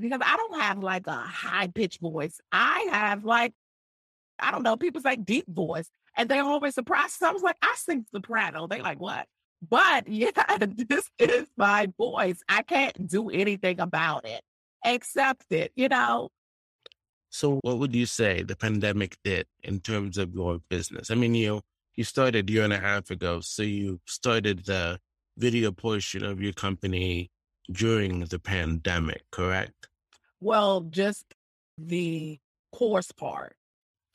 [0.00, 2.40] because I don't have like a high pitched voice.
[2.52, 3.52] I have like,
[4.38, 7.14] I don't know, people say deep voice and they're always surprised.
[7.14, 8.66] So I was like, I sing soprano.
[8.66, 9.26] They like, what?
[9.68, 12.40] But yeah, this is my voice.
[12.48, 14.42] I can't do anything about it.
[14.84, 16.28] Accept it, you know.
[17.30, 21.10] So what would you say the pandemic did in terms of your business?
[21.10, 21.62] I mean, you
[21.96, 23.40] you started a year and a half ago.
[23.40, 24.98] So you started the
[25.36, 27.30] video portion of your company
[27.70, 29.88] during the pandemic, correct?
[30.40, 31.24] Well, just
[31.78, 32.38] the
[32.72, 33.56] course part.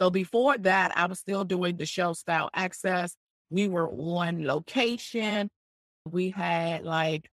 [0.02, 3.16] So before that, I was still doing the show style access.
[3.50, 5.50] We were on location.
[6.06, 7.30] We had like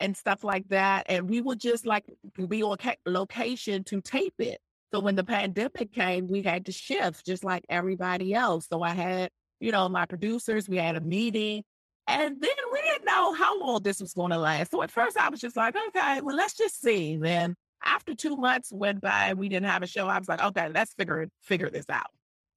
[0.00, 1.06] and stuff like that.
[1.08, 2.04] And we would just like
[2.48, 4.60] be on location to tape it.
[4.92, 8.66] So when the pandemic came, we had to shift just like everybody else.
[8.68, 11.62] So I had, you know, my producers, we had a meeting.
[12.06, 14.72] And then we didn't know how long this was going to last.
[14.72, 17.16] So at first I was just like, okay, well, let's just see.
[17.16, 20.42] Then after two months went by and we didn't have a show, I was like,
[20.42, 22.10] okay, let's figure figure this out.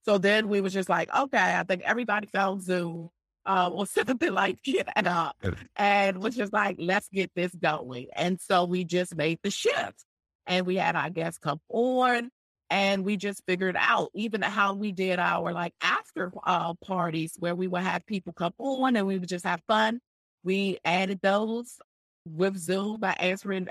[0.06, 3.10] So then we was just like, okay, I think everybody found Zoom
[3.46, 5.34] uh, or something like that.
[5.76, 8.08] and was just like, let's get this going.
[8.15, 10.04] And so we just made the shift.
[10.47, 12.29] And we had our guests come on
[12.69, 17.56] and we just figured out even how we did our like after uh, parties where
[17.56, 19.99] we would have people come on and we would just have fun.
[20.43, 21.77] We added those
[22.25, 23.67] with Zoom by answering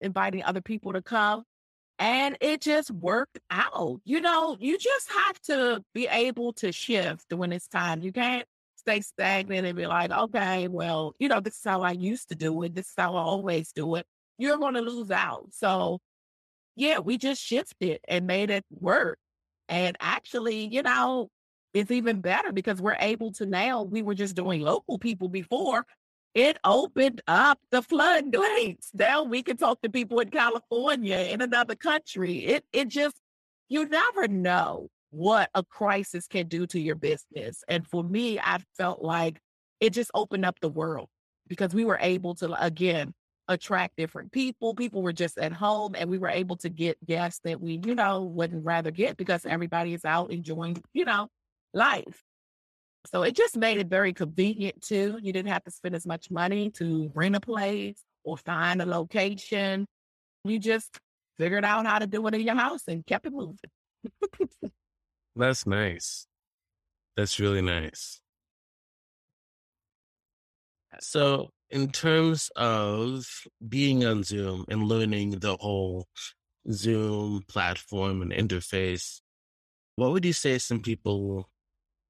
[0.00, 1.44] inviting other people to come.
[1.98, 4.00] And it just worked out.
[4.04, 8.02] You know, you just have to be able to shift when it's time.
[8.02, 8.44] You can't
[8.76, 12.34] stay stagnant and be like, okay, well, you know, this is how I used to
[12.34, 12.74] do it.
[12.74, 14.06] This is how I always do it.
[14.38, 15.48] You're going to lose out.
[15.52, 16.00] So,
[16.76, 19.18] yeah, we just shifted and made it work.
[19.68, 21.28] And actually, you know,
[21.72, 25.86] it's even better because we're able to now, we were just doing local people before
[26.34, 28.90] it opened up the floodgates.
[28.94, 32.38] Now we can talk to people in California, in another country.
[32.44, 33.16] It it just
[33.68, 37.62] you never know what a crisis can do to your business.
[37.68, 39.40] And for me, I felt like
[39.80, 41.08] it just opened up the world
[41.46, 43.14] because we were able to again
[43.48, 44.74] attract different people.
[44.74, 47.94] People were just at home and we were able to get guests that we, you
[47.94, 51.28] know, wouldn't rather get because everybody is out enjoying, you know,
[51.72, 52.22] life.
[53.06, 55.18] So it just made it very convenient too.
[55.22, 58.86] You didn't have to spend as much money to rent a place or find a
[58.86, 59.86] location.
[60.44, 60.98] You just
[61.36, 63.58] figured out how to do it in your house and kept it moving.
[65.36, 66.26] That's nice.
[67.16, 68.20] That's really nice.
[71.00, 73.26] So, in terms of
[73.68, 76.06] being on Zoom and learning the whole
[76.70, 79.20] Zoom platform and interface,
[79.96, 81.50] what would you say some people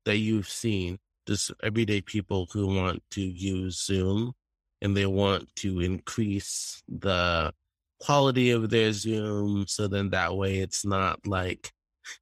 [0.05, 4.35] that you've seen, just everyday people who want to use Zoom
[4.83, 7.51] and they want to increase the
[8.01, 9.65] quality of their Zoom.
[9.67, 11.73] So then that way it's not like,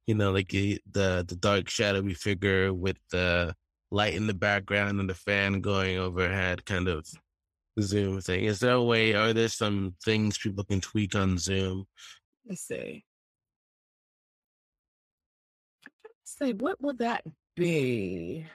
[0.07, 3.53] you know, like eh, the, the dark shadowy figure with the
[3.91, 7.05] light in the background and the fan going overhead kind of
[7.79, 8.45] Zoom thing.
[8.45, 11.85] Is there a way, are there some things people can tweak on Zoom?
[12.47, 13.03] Let's see.
[16.23, 17.23] Say, what would that
[17.55, 18.45] be.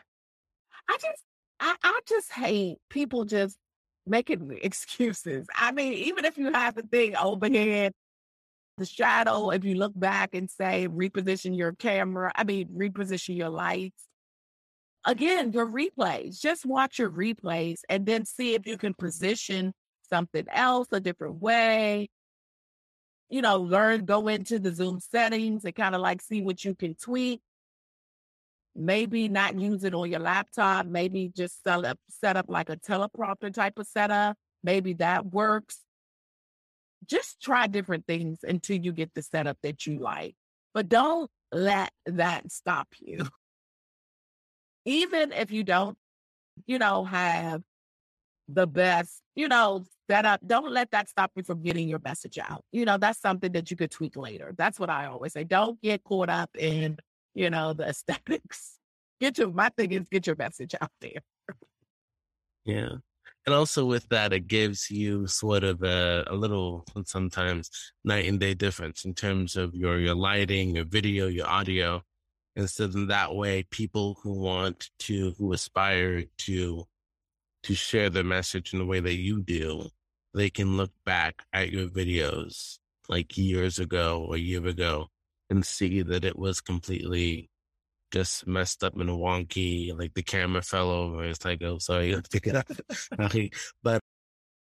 [0.88, 1.22] I just,
[1.60, 3.56] I, I just hate people just
[4.06, 5.46] making excuses.
[5.54, 7.92] I mean, even if you have the thing overhead,
[8.78, 13.48] the shadow, if you look back and say reposition your camera, I mean, reposition your
[13.48, 14.04] lights.
[15.04, 19.72] Again, your replays, just watch your replays and then see if you can position
[20.10, 22.10] something else a different way.
[23.30, 26.74] You know, learn, go into the Zoom settings and kind of like see what you
[26.74, 27.40] can tweak
[28.78, 32.76] maybe not use it on your laptop, maybe just set up, set up like a
[32.76, 34.36] teleprompter type of setup.
[34.62, 35.80] Maybe that works.
[37.06, 40.36] Just try different things until you get the setup that you like.
[40.74, 43.26] But don't let that stop you.
[44.88, 45.96] Even if you don't,
[46.66, 47.62] you know, have
[48.48, 52.64] the best, you know, setup, don't let that stop you from getting your message out.
[52.72, 54.54] You know, that's something that you could tweak later.
[54.56, 55.44] That's what I always say.
[55.44, 56.98] Don't get caught up in
[57.38, 58.78] you know, the aesthetics.
[59.20, 61.22] Get your my thing is get your message out there.
[62.64, 62.90] Yeah.
[63.46, 67.70] And also with that, it gives you sort of a, a little sometimes
[68.04, 72.02] night and day difference in terms of your your lighting, your video, your audio.
[72.56, 76.84] And so then that way people who want to, who aspire to,
[77.64, 79.88] to share the message in the way that you do,
[80.34, 82.78] they can look back at your videos
[83.08, 85.08] like years ago or a year ago
[85.50, 87.48] and see that it was completely
[88.10, 89.96] just messed up and wonky.
[89.96, 91.24] Like the camera fell over.
[91.24, 92.70] It's like, oh, sorry, let's pick it up.
[93.82, 94.00] but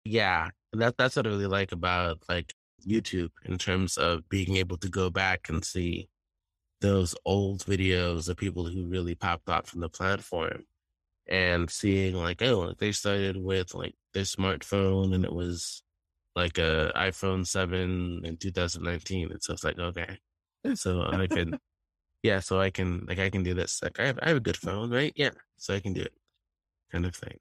[0.04, 2.54] yeah, that that's what I really like about like
[2.88, 6.10] YouTube in terms of being able to go back and see
[6.82, 10.66] those old videos of people who really popped off from the platform
[11.28, 15.84] and seeing like, oh, they started with like their smartphone and it was
[16.36, 19.32] like a iPhone 7 in 2019.
[19.32, 20.18] And so it's like, okay.
[20.74, 21.58] So I can,
[22.24, 23.82] yeah, so I can, like, I can do this.
[23.82, 25.14] Like, I have, I have a good phone, right?
[25.16, 25.32] Yeah.
[25.58, 26.14] So I can do it
[26.92, 27.38] kind of thing.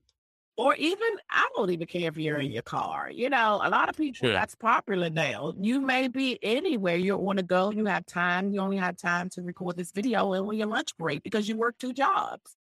[0.60, 3.10] Or even, I don't even care if you're in your car.
[3.10, 4.32] You know, a lot of people, sure.
[4.34, 5.54] that's popular now.
[5.58, 7.70] You may be anywhere you want to go.
[7.70, 8.52] You have time.
[8.52, 11.56] You only have time to record this video and on your lunch break because you
[11.56, 12.58] work two jobs.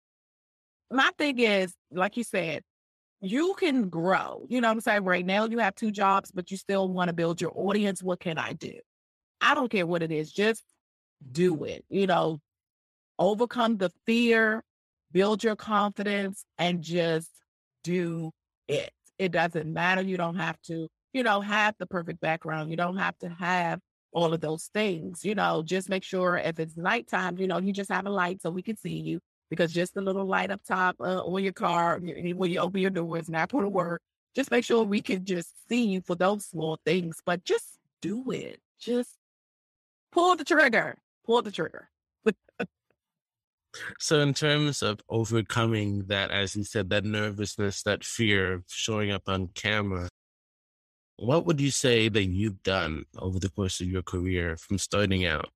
[0.92, 2.62] My thing is, like you said,
[3.20, 4.46] you can grow.
[4.48, 5.02] You know what I'm saying?
[5.02, 8.00] Right now, you have two jobs, but you still want to build your audience.
[8.00, 8.74] What can I do?
[9.40, 10.62] I don't care what it is, just
[11.32, 11.84] do it.
[11.88, 12.40] You know,
[13.18, 14.62] overcome the fear,
[15.10, 17.28] build your confidence, and just
[17.82, 18.30] do
[18.66, 18.90] it.
[19.18, 20.02] It doesn't matter.
[20.02, 22.70] You don't have to, you know, have the perfect background.
[22.70, 23.80] You don't have to have
[24.12, 25.24] all of those things.
[25.24, 28.42] You know, just make sure if it's nighttime, you know, you just have a light
[28.42, 29.20] so we can see you
[29.50, 32.90] because just a little light up top uh, on your car when you open your
[32.90, 34.02] doors, not going to work.
[34.34, 38.30] Just make sure we can just see you for those small things, but just do
[38.30, 38.60] it.
[38.78, 39.16] Just
[40.12, 40.96] pull the trigger.
[41.26, 41.88] Pull the trigger.
[43.98, 49.10] so, in terms of overcoming that, as you said, that nervousness, that fear of showing
[49.10, 50.08] up on camera,
[51.16, 55.26] what would you say that you've done over the course of your career from starting
[55.26, 55.50] out?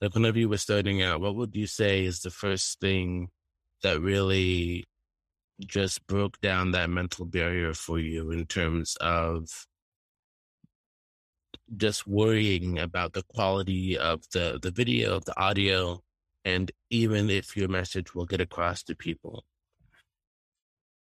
[0.00, 3.30] Like, whenever you were starting out, what would you say is the first thing
[3.82, 4.84] that really
[5.64, 9.66] just broke down that mental barrier for you in terms of
[11.76, 16.02] just worrying about the quality of the, the video, the audio,
[16.46, 19.44] and even if your message will get across to people?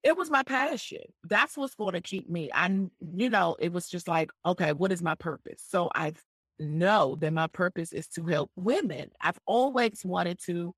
[0.04, 1.02] It was my passion.
[1.24, 2.48] That's what's going to keep me.
[2.54, 2.66] I,
[3.12, 5.64] you know, it was just like, okay, what is my purpose?
[5.66, 6.12] So I
[6.60, 9.10] know that my purpose is to help women.
[9.20, 10.72] I've always wanted to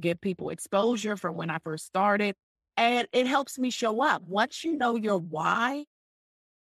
[0.00, 2.34] give people exposure from when I first started.
[2.76, 4.22] And it helps me show up.
[4.26, 5.84] Once you know your why,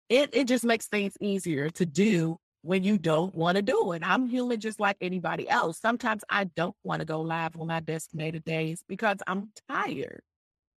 [0.09, 4.01] it, it just makes things easier to do when you don't want to do it.
[4.03, 5.79] I'm human just like anybody else.
[5.79, 10.21] Sometimes I don't want to go live on my designated days because I'm tired.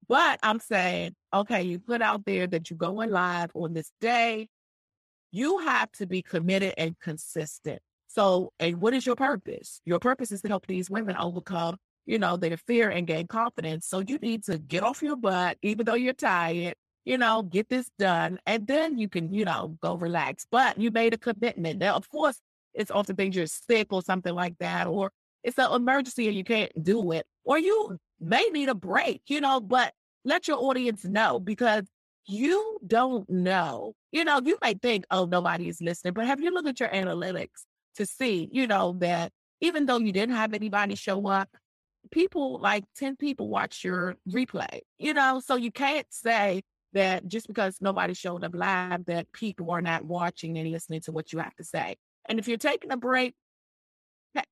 [0.09, 4.49] But I'm saying, okay, you put out there that you're going live on this day.
[5.33, 7.83] You have to be committed and consistent.
[8.07, 9.81] So, and what is your purpose?
[9.85, 11.77] Your purpose is to help these women overcome
[12.07, 13.87] you know, their fear and gain confidence.
[13.87, 16.75] So you need to get off your butt, even though you're tired,
[17.05, 18.39] you know, get this done.
[18.47, 20.47] And then you can, you know, go relax.
[20.51, 21.79] But you made a commitment.
[21.79, 22.41] Now, of course,
[22.75, 25.11] it's often things you're sick or something like that, or
[25.43, 29.41] it's an emergency and you can't do it, or you may need a break, you
[29.41, 29.93] know, but
[30.25, 31.85] let your audience know because
[32.27, 33.95] you don't know.
[34.13, 36.91] You know, you might think, oh, nobody is listening, but have you looked at your
[36.91, 37.65] analytics
[37.97, 41.49] to see, you know, that even though you didn't have anybody show up,
[42.11, 46.63] people like 10 people watch your replay, you know, so you can't say
[46.93, 51.13] that just because nobody showed up live that people are not watching and listening to
[51.13, 51.97] what you have to say.
[52.29, 53.35] And if you're taking a break,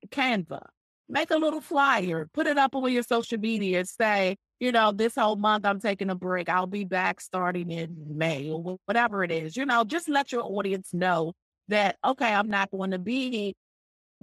[0.09, 0.63] Canva,
[1.09, 4.93] make a little flyer, put it up on your social media and say, you know,
[4.93, 6.49] this whole month I'm taking a break.
[6.49, 9.57] I'll be back starting in May or whatever it is.
[9.57, 11.33] You know, just let your audience know
[11.69, 13.55] that, okay, I'm not going to be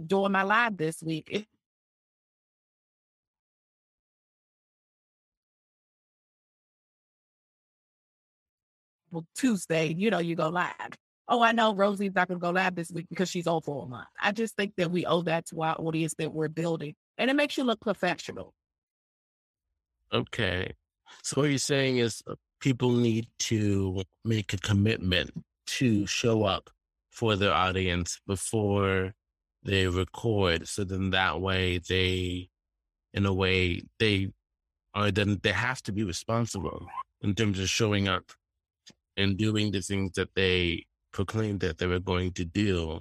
[0.05, 1.47] doing my live this week.
[9.15, 10.73] well, Tuesday, you know, you go live.
[11.29, 13.87] Oh, I know Rosie's not going to go live this week because she's for a
[13.87, 14.07] month.
[14.21, 17.35] I just think that we owe that to our audience that we're building, and it
[17.35, 18.53] makes you look professional.
[20.13, 20.73] Okay.
[21.23, 25.31] So what you're saying is uh, people need to make a commitment
[25.67, 26.69] to show up
[27.09, 29.13] for their audience before
[29.63, 30.67] they record.
[30.67, 32.49] So then that way they,
[33.13, 34.31] in a way, they
[34.93, 36.85] are then they have to be responsible
[37.21, 38.31] in terms of showing up
[39.17, 42.99] and doing the things that they proclaimed that they were going to do.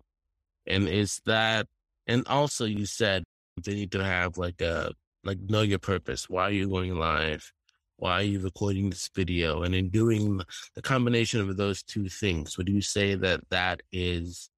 [0.67, 1.67] And is that,
[2.07, 3.25] and also you said
[3.63, 4.93] they need to have like a,
[5.25, 6.29] like know your purpose.
[6.29, 7.53] Why are you going live?
[7.97, 9.63] Why are you recording this video?
[9.63, 10.41] And in doing
[10.75, 14.51] the combination of those two things, would you say that that is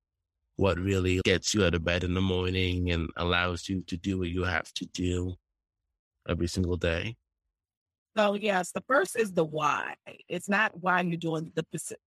[0.57, 4.19] what really gets you out of bed in the morning and allows you to do
[4.19, 5.35] what you have to do
[6.29, 7.17] every single day?
[8.17, 9.95] So yes, the first is the why.
[10.29, 11.67] It's not why you're doing the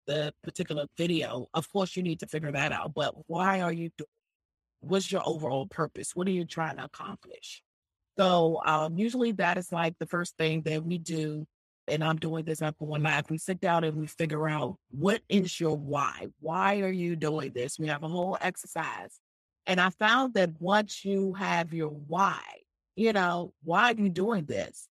[0.05, 1.47] the particular video.
[1.53, 2.93] Of course, you need to figure that out.
[2.93, 4.07] But why are you doing?
[4.81, 6.13] What's your overall purpose?
[6.13, 7.63] What are you trying to accomplish?
[8.17, 11.47] So um, usually that is like the first thing that we do.
[11.87, 13.29] And I'm doing this up one live.
[13.29, 16.27] We sit down and we figure out what is your why?
[16.41, 17.79] Why are you doing this?
[17.79, 19.19] We have a whole exercise.
[19.67, 22.41] And I found that once you have your why,
[22.97, 24.89] you know, why are you doing this?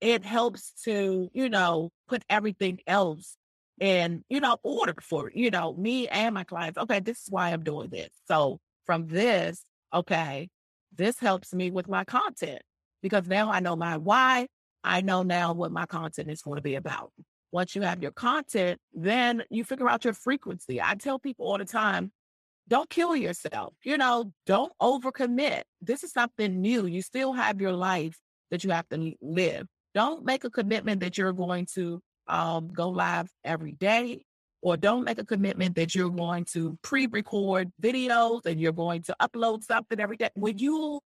[0.00, 3.36] It helps to, you know, put everything else
[3.80, 6.78] in, you know, order for, you know, me and my clients.
[6.78, 8.10] Okay, this is why I'm doing this.
[8.26, 10.48] So from this, okay,
[10.96, 12.62] this helps me with my content
[13.02, 14.46] because now I know my why.
[14.82, 17.12] I know now what my content is going to be about.
[17.52, 20.80] Once you have your content, then you figure out your frequency.
[20.80, 22.12] I tell people all the time,
[22.68, 23.74] don't kill yourself.
[23.82, 25.62] You know, don't overcommit.
[25.82, 26.86] This is something new.
[26.86, 28.16] You still have your life
[28.50, 29.66] that you have to live.
[29.94, 34.24] Don't make a commitment that you're going to um, go live every day,
[34.62, 39.16] or don't make a commitment that you're going to pre-record videos and you're going to
[39.20, 40.30] upload something every day.
[40.34, 41.00] When you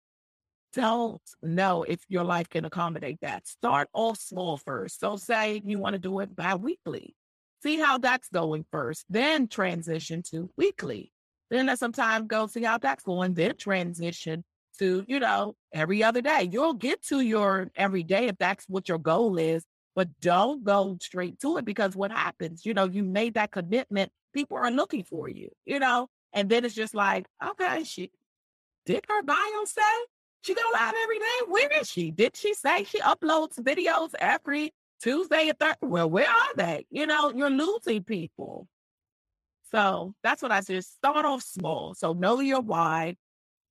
[0.72, 5.00] don't know if your life can accommodate that, start off small first.
[5.00, 7.14] So say you want to do it bi-weekly.
[7.62, 11.12] See how that's going first, then transition to weekly.
[11.50, 14.44] Then let some time go, see how that's going, then transition
[14.80, 16.48] to, you know, every other day.
[16.50, 19.64] You'll get to your every day if that's what your goal is,
[19.94, 24.10] but don't go straight to it because what happens, you know, you made that commitment,
[24.34, 28.10] people are looking for you, you know, and then it's just like, okay, she
[28.86, 29.82] did her bio say
[30.42, 31.24] she go live every day?
[31.46, 32.10] Where is she?
[32.10, 34.72] Did she say she uploads videos every
[35.02, 35.78] Tuesday and Thursday?
[35.82, 36.86] Well, where are they?
[36.90, 38.66] You know, you're losing people.
[39.70, 40.84] So that's what I said.
[40.84, 41.94] Start off small.
[41.94, 43.16] So know your why.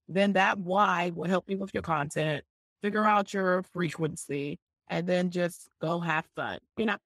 [0.10, 2.43] Then that why will help you with your content.
[2.82, 6.57] Figure out your frequency and then just go have fun.
[6.78, 6.97] You know.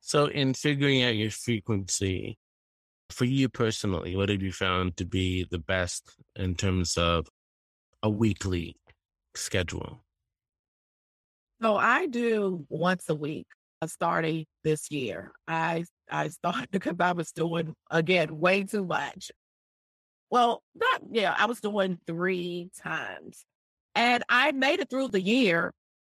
[0.00, 2.36] So in figuring out your frequency,
[3.10, 7.28] for you personally, what have you found to be the best in terms of
[8.02, 8.76] a weekly
[9.36, 10.02] schedule?
[11.62, 13.46] So I do once a week
[13.82, 15.32] uh, starting this year.
[15.46, 19.30] I I started because I was doing again way too much.
[20.30, 23.44] Well, not yeah, I was doing three times.
[23.94, 25.72] And I made it through the year,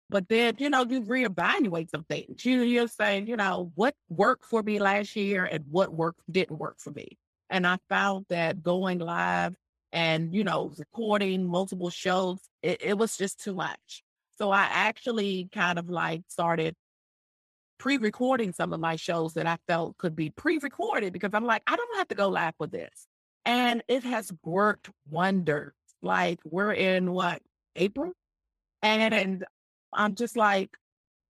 [0.08, 2.44] but then, you know, you reevaluate some things.
[2.44, 6.58] You, you're saying, you know, what worked for me last year and what worked didn't
[6.58, 7.16] work for me.
[7.48, 9.54] And I found that going live
[9.92, 14.02] and, you know, recording multiple shows, it, it was just too much.
[14.36, 16.74] So I actually kind of like started
[17.80, 21.76] pre-recording some of my shows that I felt could be pre-recorded because I'm like, I
[21.76, 23.06] don't have to go live with this.
[23.46, 25.72] And it has worked wonders.
[26.02, 27.40] Like we're in what,
[27.74, 28.12] April?
[28.82, 29.44] And, and
[29.94, 30.76] I'm just like,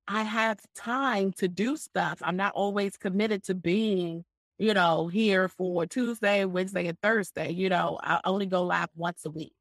[0.09, 2.19] I have time to do stuff.
[2.21, 4.25] I'm not always committed to being,
[4.59, 7.53] you know, here for Tuesday, Wednesday, and Thursday.
[7.53, 9.55] You know, I only go live once a week.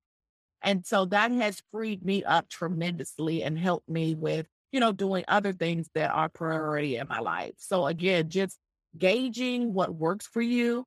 [0.64, 5.24] And so that has freed me up tremendously and helped me with, you know, doing
[5.28, 7.54] other things that are priority in my life.
[7.58, 8.58] So again, just
[8.98, 10.86] gauging what works for you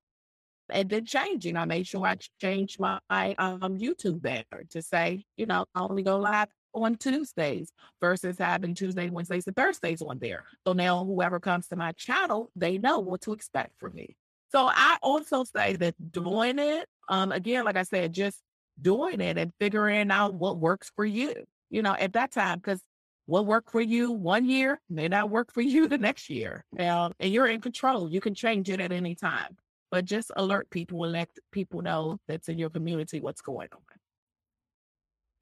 [0.71, 1.57] and then changing.
[1.57, 6.03] I made sure I changed my um, YouTube banner to say, you know, I only
[6.03, 7.71] go live on Tuesdays
[8.01, 10.45] versus having Tuesdays, Wednesdays, and Thursdays on there.
[10.67, 14.17] So now whoever comes to my channel, they know what to expect from me.
[14.51, 18.41] So I also say that doing it, um, again, like I said, just
[18.81, 21.35] doing it and figuring out what works for you,
[21.71, 22.81] you know, at that time, because
[23.27, 26.65] what worked for you one year may not work for you the next year.
[26.79, 28.11] Um, and you're in control.
[28.11, 29.57] You can change it at any time,
[29.91, 33.81] but just alert people and let people know that's in your community what's going on.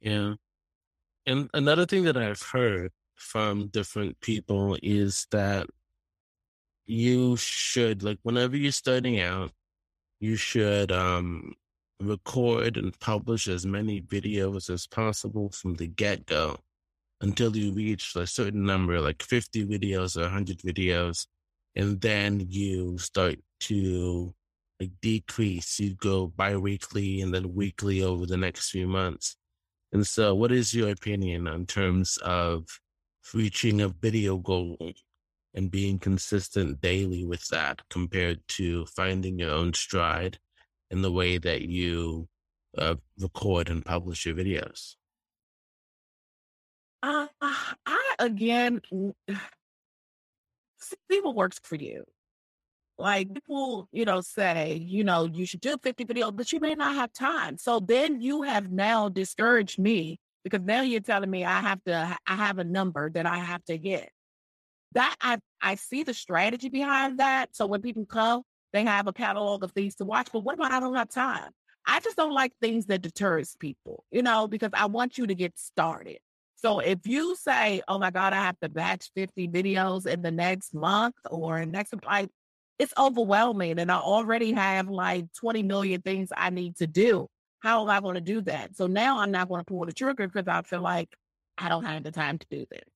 [0.01, 0.35] Yeah.
[1.27, 5.67] And another thing that I've heard from different people is that
[6.87, 9.53] you should, like, whenever you're starting out,
[10.21, 11.55] you should um
[12.01, 16.59] record and publish as many videos as possible from the get go
[17.21, 21.27] until you reach a certain number, like 50 videos or 100 videos.
[21.77, 24.35] And then you start to
[24.81, 25.79] like decrease.
[25.79, 29.37] You go bi weekly and then weekly over the next few months.
[29.93, 32.67] And so, what is your opinion in terms of
[33.35, 34.77] reaching a video goal
[35.55, 40.39] and being consistent daily with that compared to finding your own stride
[40.91, 42.29] in the way that you
[42.79, 44.95] uh, record and publish your videos?
[47.03, 48.81] Uh, I again,
[50.79, 52.05] see what works for you.
[52.99, 56.75] Like people, you know, say, you know, you should do 50 videos, but you may
[56.75, 57.57] not have time.
[57.57, 62.17] So then you have now discouraged me because now you're telling me I have to,
[62.27, 64.11] I have a number that I have to get.
[64.93, 67.57] That I, I see the strategy behind that.
[67.57, 68.43] So when people come,
[68.75, 70.29] they have a catalog of things to watch.
[70.31, 71.51] But what about I don't have time?
[71.87, 75.35] I just don't like things that deters people, you know, because I want you to
[75.35, 76.19] get started.
[76.61, 80.31] So if you say, "Oh my God, I have to batch 50 videos in the
[80.31, 82.29] next month or next," like
[82.79, 87.29] it's overwhelming and I already have like 20 million things I need to do.
[87.61, 88.77] How am I going to do that?
[88.77, 91.09] So now I'm not going to pull the trigger because I feel like
[91.59, 92.89] I don't have the time to do this.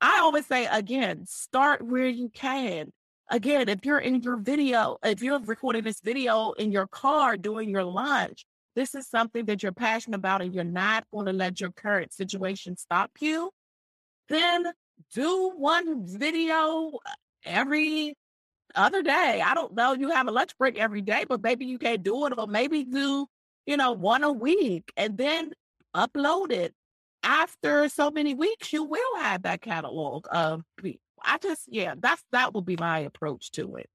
[0.00, 2.92] I always say again, start where you can.
[3.30, 7.70] Again, if you're in your video, if you're recording this video in your car doing
[7.70, 8.44] your lunch,
[8.74, 12.12] this is something that you're passionate about and you're not going to let your current
[12.12, 13.50] situation stop you,
[14.28, 14.66] then
[15.12, 17.14] do one video uh,
[17.44, 18.14] every
[18.74, 19.42] other day.
[19.44, 19.92] I don't know.
[19.92, 22.84] You have a lunch break every day, but maybe you can't do it, or maybe
[22.84, 23.26] do,
[23.66, 25.52] you know, one a week and then
[25.94, 26.74] upload it.
[27.22, 30.62] After so many weeks, you will have that catalog of
[31.22, 33.88] I just, yeah, that's that would be my approach to it.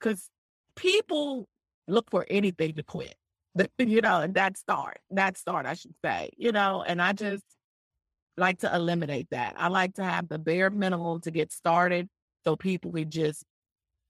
[0.00, 0.30] Cause
[0.76, 1.48] people
[1.88, 3.16] look for anything to quit.
[3.78, 7.44] you know, and that start, that start, I should say, you know, and I just
[8.36, 9.54] like to eliminate that.
[9.56, 12.08] I like to have the bare minimum to get started
[12.44, 13.44] so people can just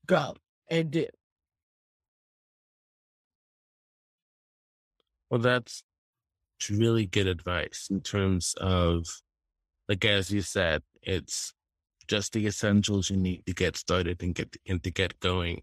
[0.07, 0.35] go
[0.71, 1.07] and do.
[5.31, 5.83] Well, that's
[6.71, 9.07] really good advice in terms of,
[9.89, 11.53] like, as you said, it's
[12.07, 15.63] just the essentials you need to get started and get and to get going.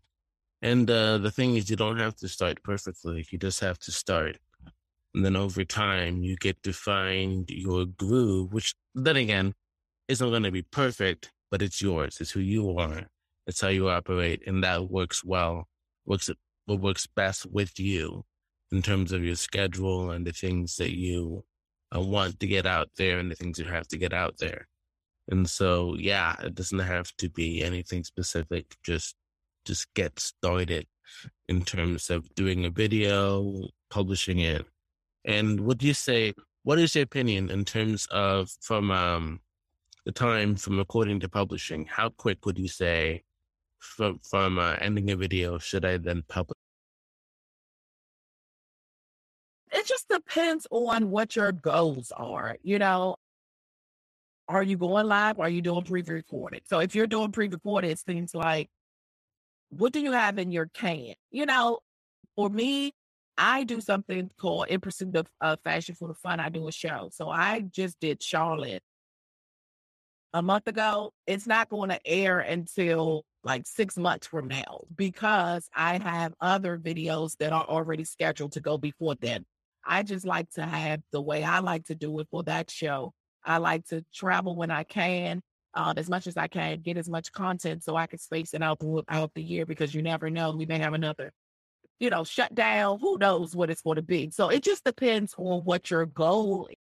[0.64, 3.24] And uh, the thing is, you don't have to start perfectly.
[3.30, 4.38] You just have to start,
[5.14, 8.52] and then over time, you get to find your groove.
[8.54, 9.54] Which then again,
[10.08, 12.18] isn't going to be perfect, but it's yours.
[12.20, 13.04] It's who you are.
[13.46, 15.68] It's how you operate, and that works well.
[16.06, 16.30] Works
[16.66, 18.24] what works best with you
[18.72, 21.44] in terms of your schedule and the things that you
[21.96, 24.68] uh, want to get out there and the things you have to get out there.
[25.30, 28.76] And so, yeah, it doesn't have to be anything specific.
[28.84, 29.16] Just,
[29.66, 30.88] just get started
[31.48, 34.66] in terms of doing a video, publishing it.
[35.26, 36.34] And would you say,
[36.64, 39.40] what is your opinion in terms of from um,
[40.06, 41.86] the time from recording to publishing?
[41.86, 43.24] How quick would you say
[43.80, 46.58] from from uh, ending a video should I then publish?
[49.72, 52.58] It just depends on what your goals are.
[52.62, 53.16] You know,
[54.48, 55.40] are you going live?
[55.40, 56.62] Or are you doing pre-recorded?
[56.66, 58.70] So if you're doing pre-recorded, it seems like
[59.78, 61.14] what do you have in your can?
[61.32, 61.80] You know,
[62.36, 62.94] for me,
[63.38, 66.40] I do something called In Pursuit of uh, Fashion for the Fun.
[66.40, 67.10] I do a show.
[67.12, 68.84] So I just did Charlotte
[70.34, 71.12] a month ago.
[71.26, 76.78] It's not going to air until like six months from now because I have other
[76.78, 79.46] videos that are already scheduled to go before then.
[79.86, 83.14] I just like to have the way I like to do it for that show.
[83.44, 85.42] I like to travel when I can,
[85.76, 88.62] uh, as much as I can, get as much content so I can space it
[88.62, 90.52] out throughout the year because you never know.
[90.52, 91.32] We may have another,
[92.00, 93.00] you know, shut down.
[93.00, 94.30] Who knows what it's going to be?
[94.32, 96.76] So it just depends on what your goal is.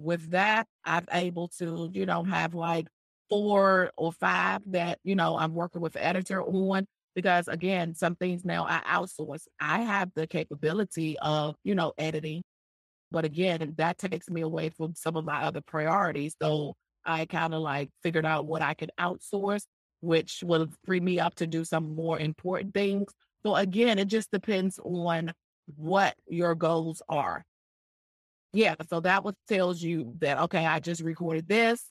[0.00, 2.86] With that, I'm able to, you know, have like
[3.28, 6.86] four or five that, you know, I'm working with the editor on
[7.16, 9.42] because again, some things now I outsource.
[9.58, 12.42] I have the capability of, you know, editing.
[13.10, 16.36] But again, that takes me away from some of my other priorities.
[16.40, 16.74] So
[17.08, 19.64] I kind of like figured out what I could outsource,
[20.00, 23.12] which will free me up to do some more important things.
[23.42, 25.32] So again, it just depends on
[25.76, 27.44] what your goals are.
[28.52, 31.84] Yeah, so that what tells you that okay, I just recorded this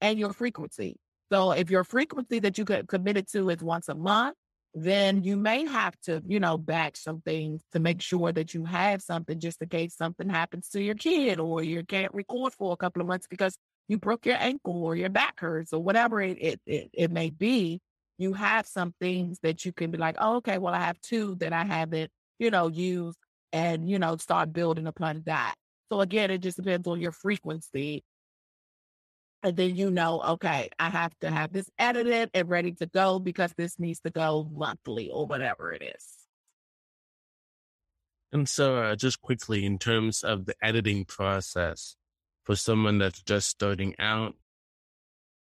[0.00, 0.96] and your frequency.
[1.32, 4.36] So if your frequency that you could committed to is once a month,
[4.74, 8.64] then you may have to, you know, batch some things to make sure that you
[8.66, 12.72] have something just in case something happens to your kid or you can't record for
[12.72, 13.56] a couple of months because
[13.88, 17.30] you broke your ankle or your back hurts or whatever it, it, it, it may
[17.30, 17.80] be.
[18.18, 21.34] You have some things that you can be like, oh, okay, well, I have two
[21.36, 23.18] that I haven't, you know, used
[23.52, 25.54] and, you know, start building upon that.
[25.92, 28.02] So again, it just depends on your frequency
[29.46, 33.20] and then you know, okay, I have to have this edited and ready to go
[33.20, 36.04] because this needs to go monthly or whatever it is.
[38.32, 41.96] And so, uh, just quickly, in terms of the editing process
[42.46, 44.34] for someone that's just starting out,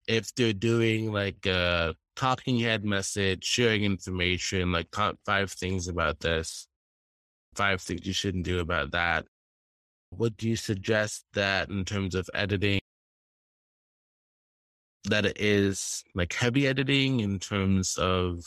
[0.07, 4.89] if they're doing like a talking head message, sharing information, like
[5.25, 6.67] five things about this,
[7.55, 9.25] five things you shouldn't do about that,
[10.11, 12.81] what do you suggest that in terms of editing?
[15.05, 18.45] that it is like heavy editing in terms of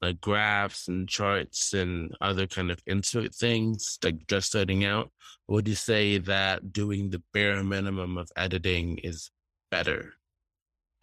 [0.00, 5.10] like graphs and charts and other kind of insert things, like just starting out?
[5.48, 9.30] Would you say that doing the bare minimum of editing is
[9.70, 10.14] better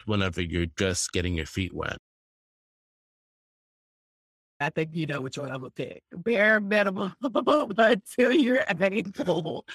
[0.06, 1.98] whenever you're just getting your feet wet?
[4.58, 6.02] I think you know which one I'm gonna pick.
[6.16, 9.66] Bare minimum until you're able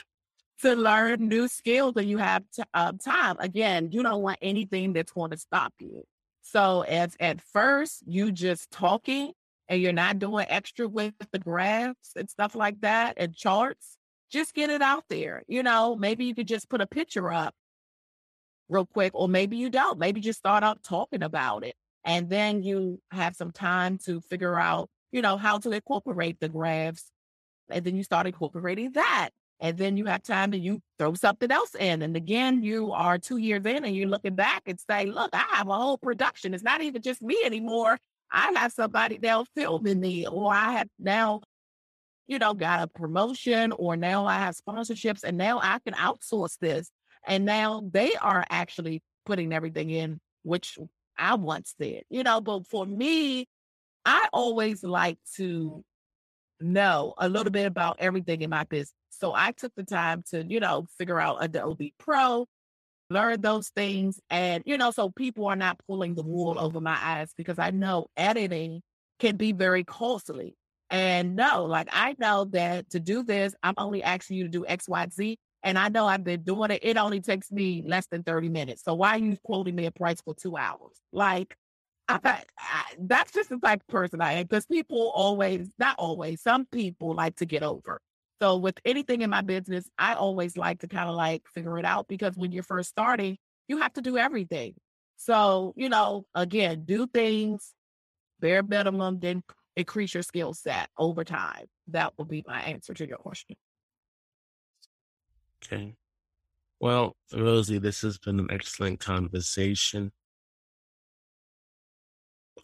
[0.62, 2.44] to learn new skills and you have
[2.74, 3.36] uh, time.
[3.40, 6.04] Again, you don't want anything that's going to stop you.
[6.52, 9.32] So as at first you just talking
[9.70, 13.98] and you're not doing extra with the graphs and stuff like that and charts,
[14.30, 15.44] just get it out there.
[15.48, 17.54] You know, maybe you could just put a picture up
[18.68, 19.98] real quick, or maybe you don't.
[19.98, 21.76] Maybe just start out talking about it.
[22.04, 26.50] And then you have some time to figure out, you know, how to incorporate the
[26.50, 27.12] graphs.
[27.70, 29.30] And then you start incorporating that.
[29.62, 32.02] And then you have time to you throw something else in.
[32.02, 35.46] And again, you are two years in and you're looking back and say, look, I
[35.52, 36.56] have a whole production.
[36.56, 38.00] It's not even just me anymore.
[38.32, 41.42] I have somebody now filming me, or I have now,
[42.28, 46.58] you know, got a promotion, or now I have sponsorships, and now I can outsource
[46.60, 46.90] this.
[47.28, 50.80] And now they are actually putting everything in, which
[51.18, 52.42] I once did, you know.
[52.42, 53.48] But for me,
[54.06, 55.84] I always like to
[56.62, 58.94] know a little bit about everything in my business.
[59.22, 62.48] So I took the time to, you know, figure out Adobe Pro,
[63.12, 64.20] learn those things.
[64.32, 67.70] And, you know, so people are not pulling the wool over my eyes because I
[67.70, 68.82] know editing
[69.20, 70.56] can be very costly.
[70.90, 74.66] And no, like I know that to do this, I'm only asking you to do
[74.66, 75.38] X, Y, Z.
[75.64, 76.80] And I know I've been doing it.
[76.82, 78.84] It only takes me less than 30 minutes.
[78.84, 81.00] So why are you quoting me a price for two hours?
[81.14, 81.56] Like,
[82.10, 86.42] I, I, that's just the type of person I am because people always, not always,
[86.42, 88.02] some people like to get over.
[88.42, 91.86] So with anything in my business, I always like to kind of like figure it
[91.86, 93.38] out because when you're first starting,
[93.68, 94.74] you have to do everything.
[95.18, 97.74] So, you know, again, do things
[98.40, 99.44] bare minimum, then
[99.76, 101.66] increase your skill set over time.
[101.90, 103.56] That will be my answer to your question.
[105.64, 105.94] Okay.
[106.80, 110.12] Well, Rosie, this has been an excellent conversation.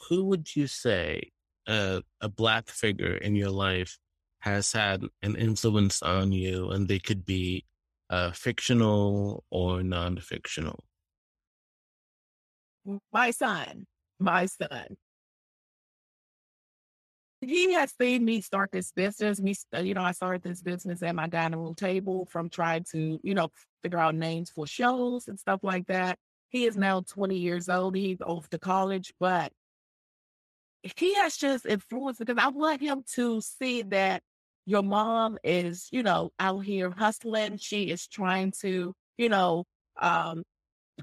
[0.10, 1.30] Who would you say
[1.68, 4.00] uh, a black figure in your life
[4.48, 7.66] has had an influence on you, and they could be
[8.10, 10.84] uh, fictional or non-fictional?
[13.12, 13.86] My son,
[14.20, 14.98] my son
[17.42, 19.40] he has seen me start this business.
[19.40, 23.20] Me, you know, I started this business at my dining room table from trying to,
[23.22, 23.50] you know,
[23.84, 26.18] figure out names for shows and stuff like that.
[26.50, 27.96] He is now 20 years old.
[27.96, 29.52] He's off to college, but
[30.82, 34.24] he has just influenced because I want him to see that
[34.68, 37.58] your mom is, you know, out here hustling.
[37.60, 39.66] She is trying to, you know,
[40.02, 40.44] um,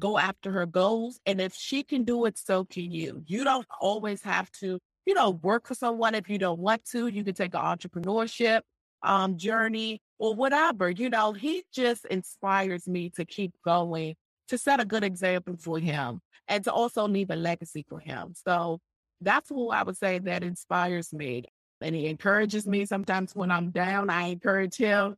[0.00, 1.20] go after her goals.
[1.26, 3.24] And if she can do it, so can you.
[3.26, 7.08] You don't always have to you know, work for someone if you don't want to.
[7.08, 8.62] You can take an entrepreneurship
[9.02, 10.90] um, journey or whatever.
[10.90, 14.14] You know, he just inspires me to keep going,
[14.48, 18.34] to set a good example for him, and to also leave a legacy for him.
[18.46, 18.80] So
[19.20, 21.44] that's who I would say that inspires me.
[21.84, 24.08] And he encourages me sometimes when I'm down.
[24.08, 25.16] I encourage him.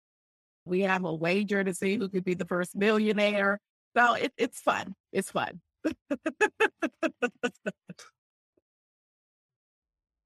[0.65, 3.61] We have a wager to see who could be the first millionaire.
[3.97, 4.97] So it, it's fun.
[5.13, 5.61] It's fun.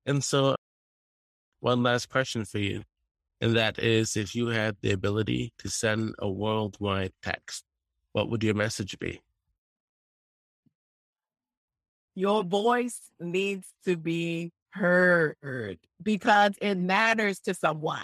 [0.07, 0.57] And so,
[1.61, 2.85] one last question for you,
[3.43, 7.65] and that is if you had the ability to send a worldwide text,
[8.13, 9.21] what would your message be?
[12.15, 18.01] Your voice needs to be heard because it matters to someone.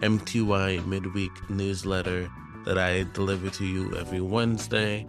[0.00, 2.28] MTY midweek newsletter
[2.64, 5.06] that I deliver to you every Wednesday.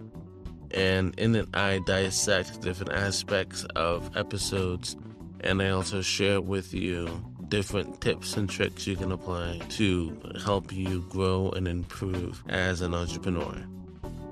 [0.69, 4.95] And in it, I dissect different aspects of episodes,
[5.39, 10.71] and I also share with you different tips and tricks you can apply to help
[10.71, 13.53] you grow and improve as an entrepreneur.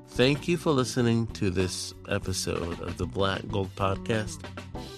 [0.08, 4.40] Thank you for listening to this episode of the Black Gold Podcast.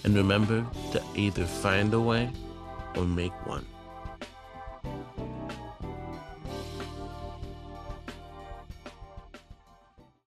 [0.05, 2.31] And remember to either find a way
[2.95, 3.65] or make one.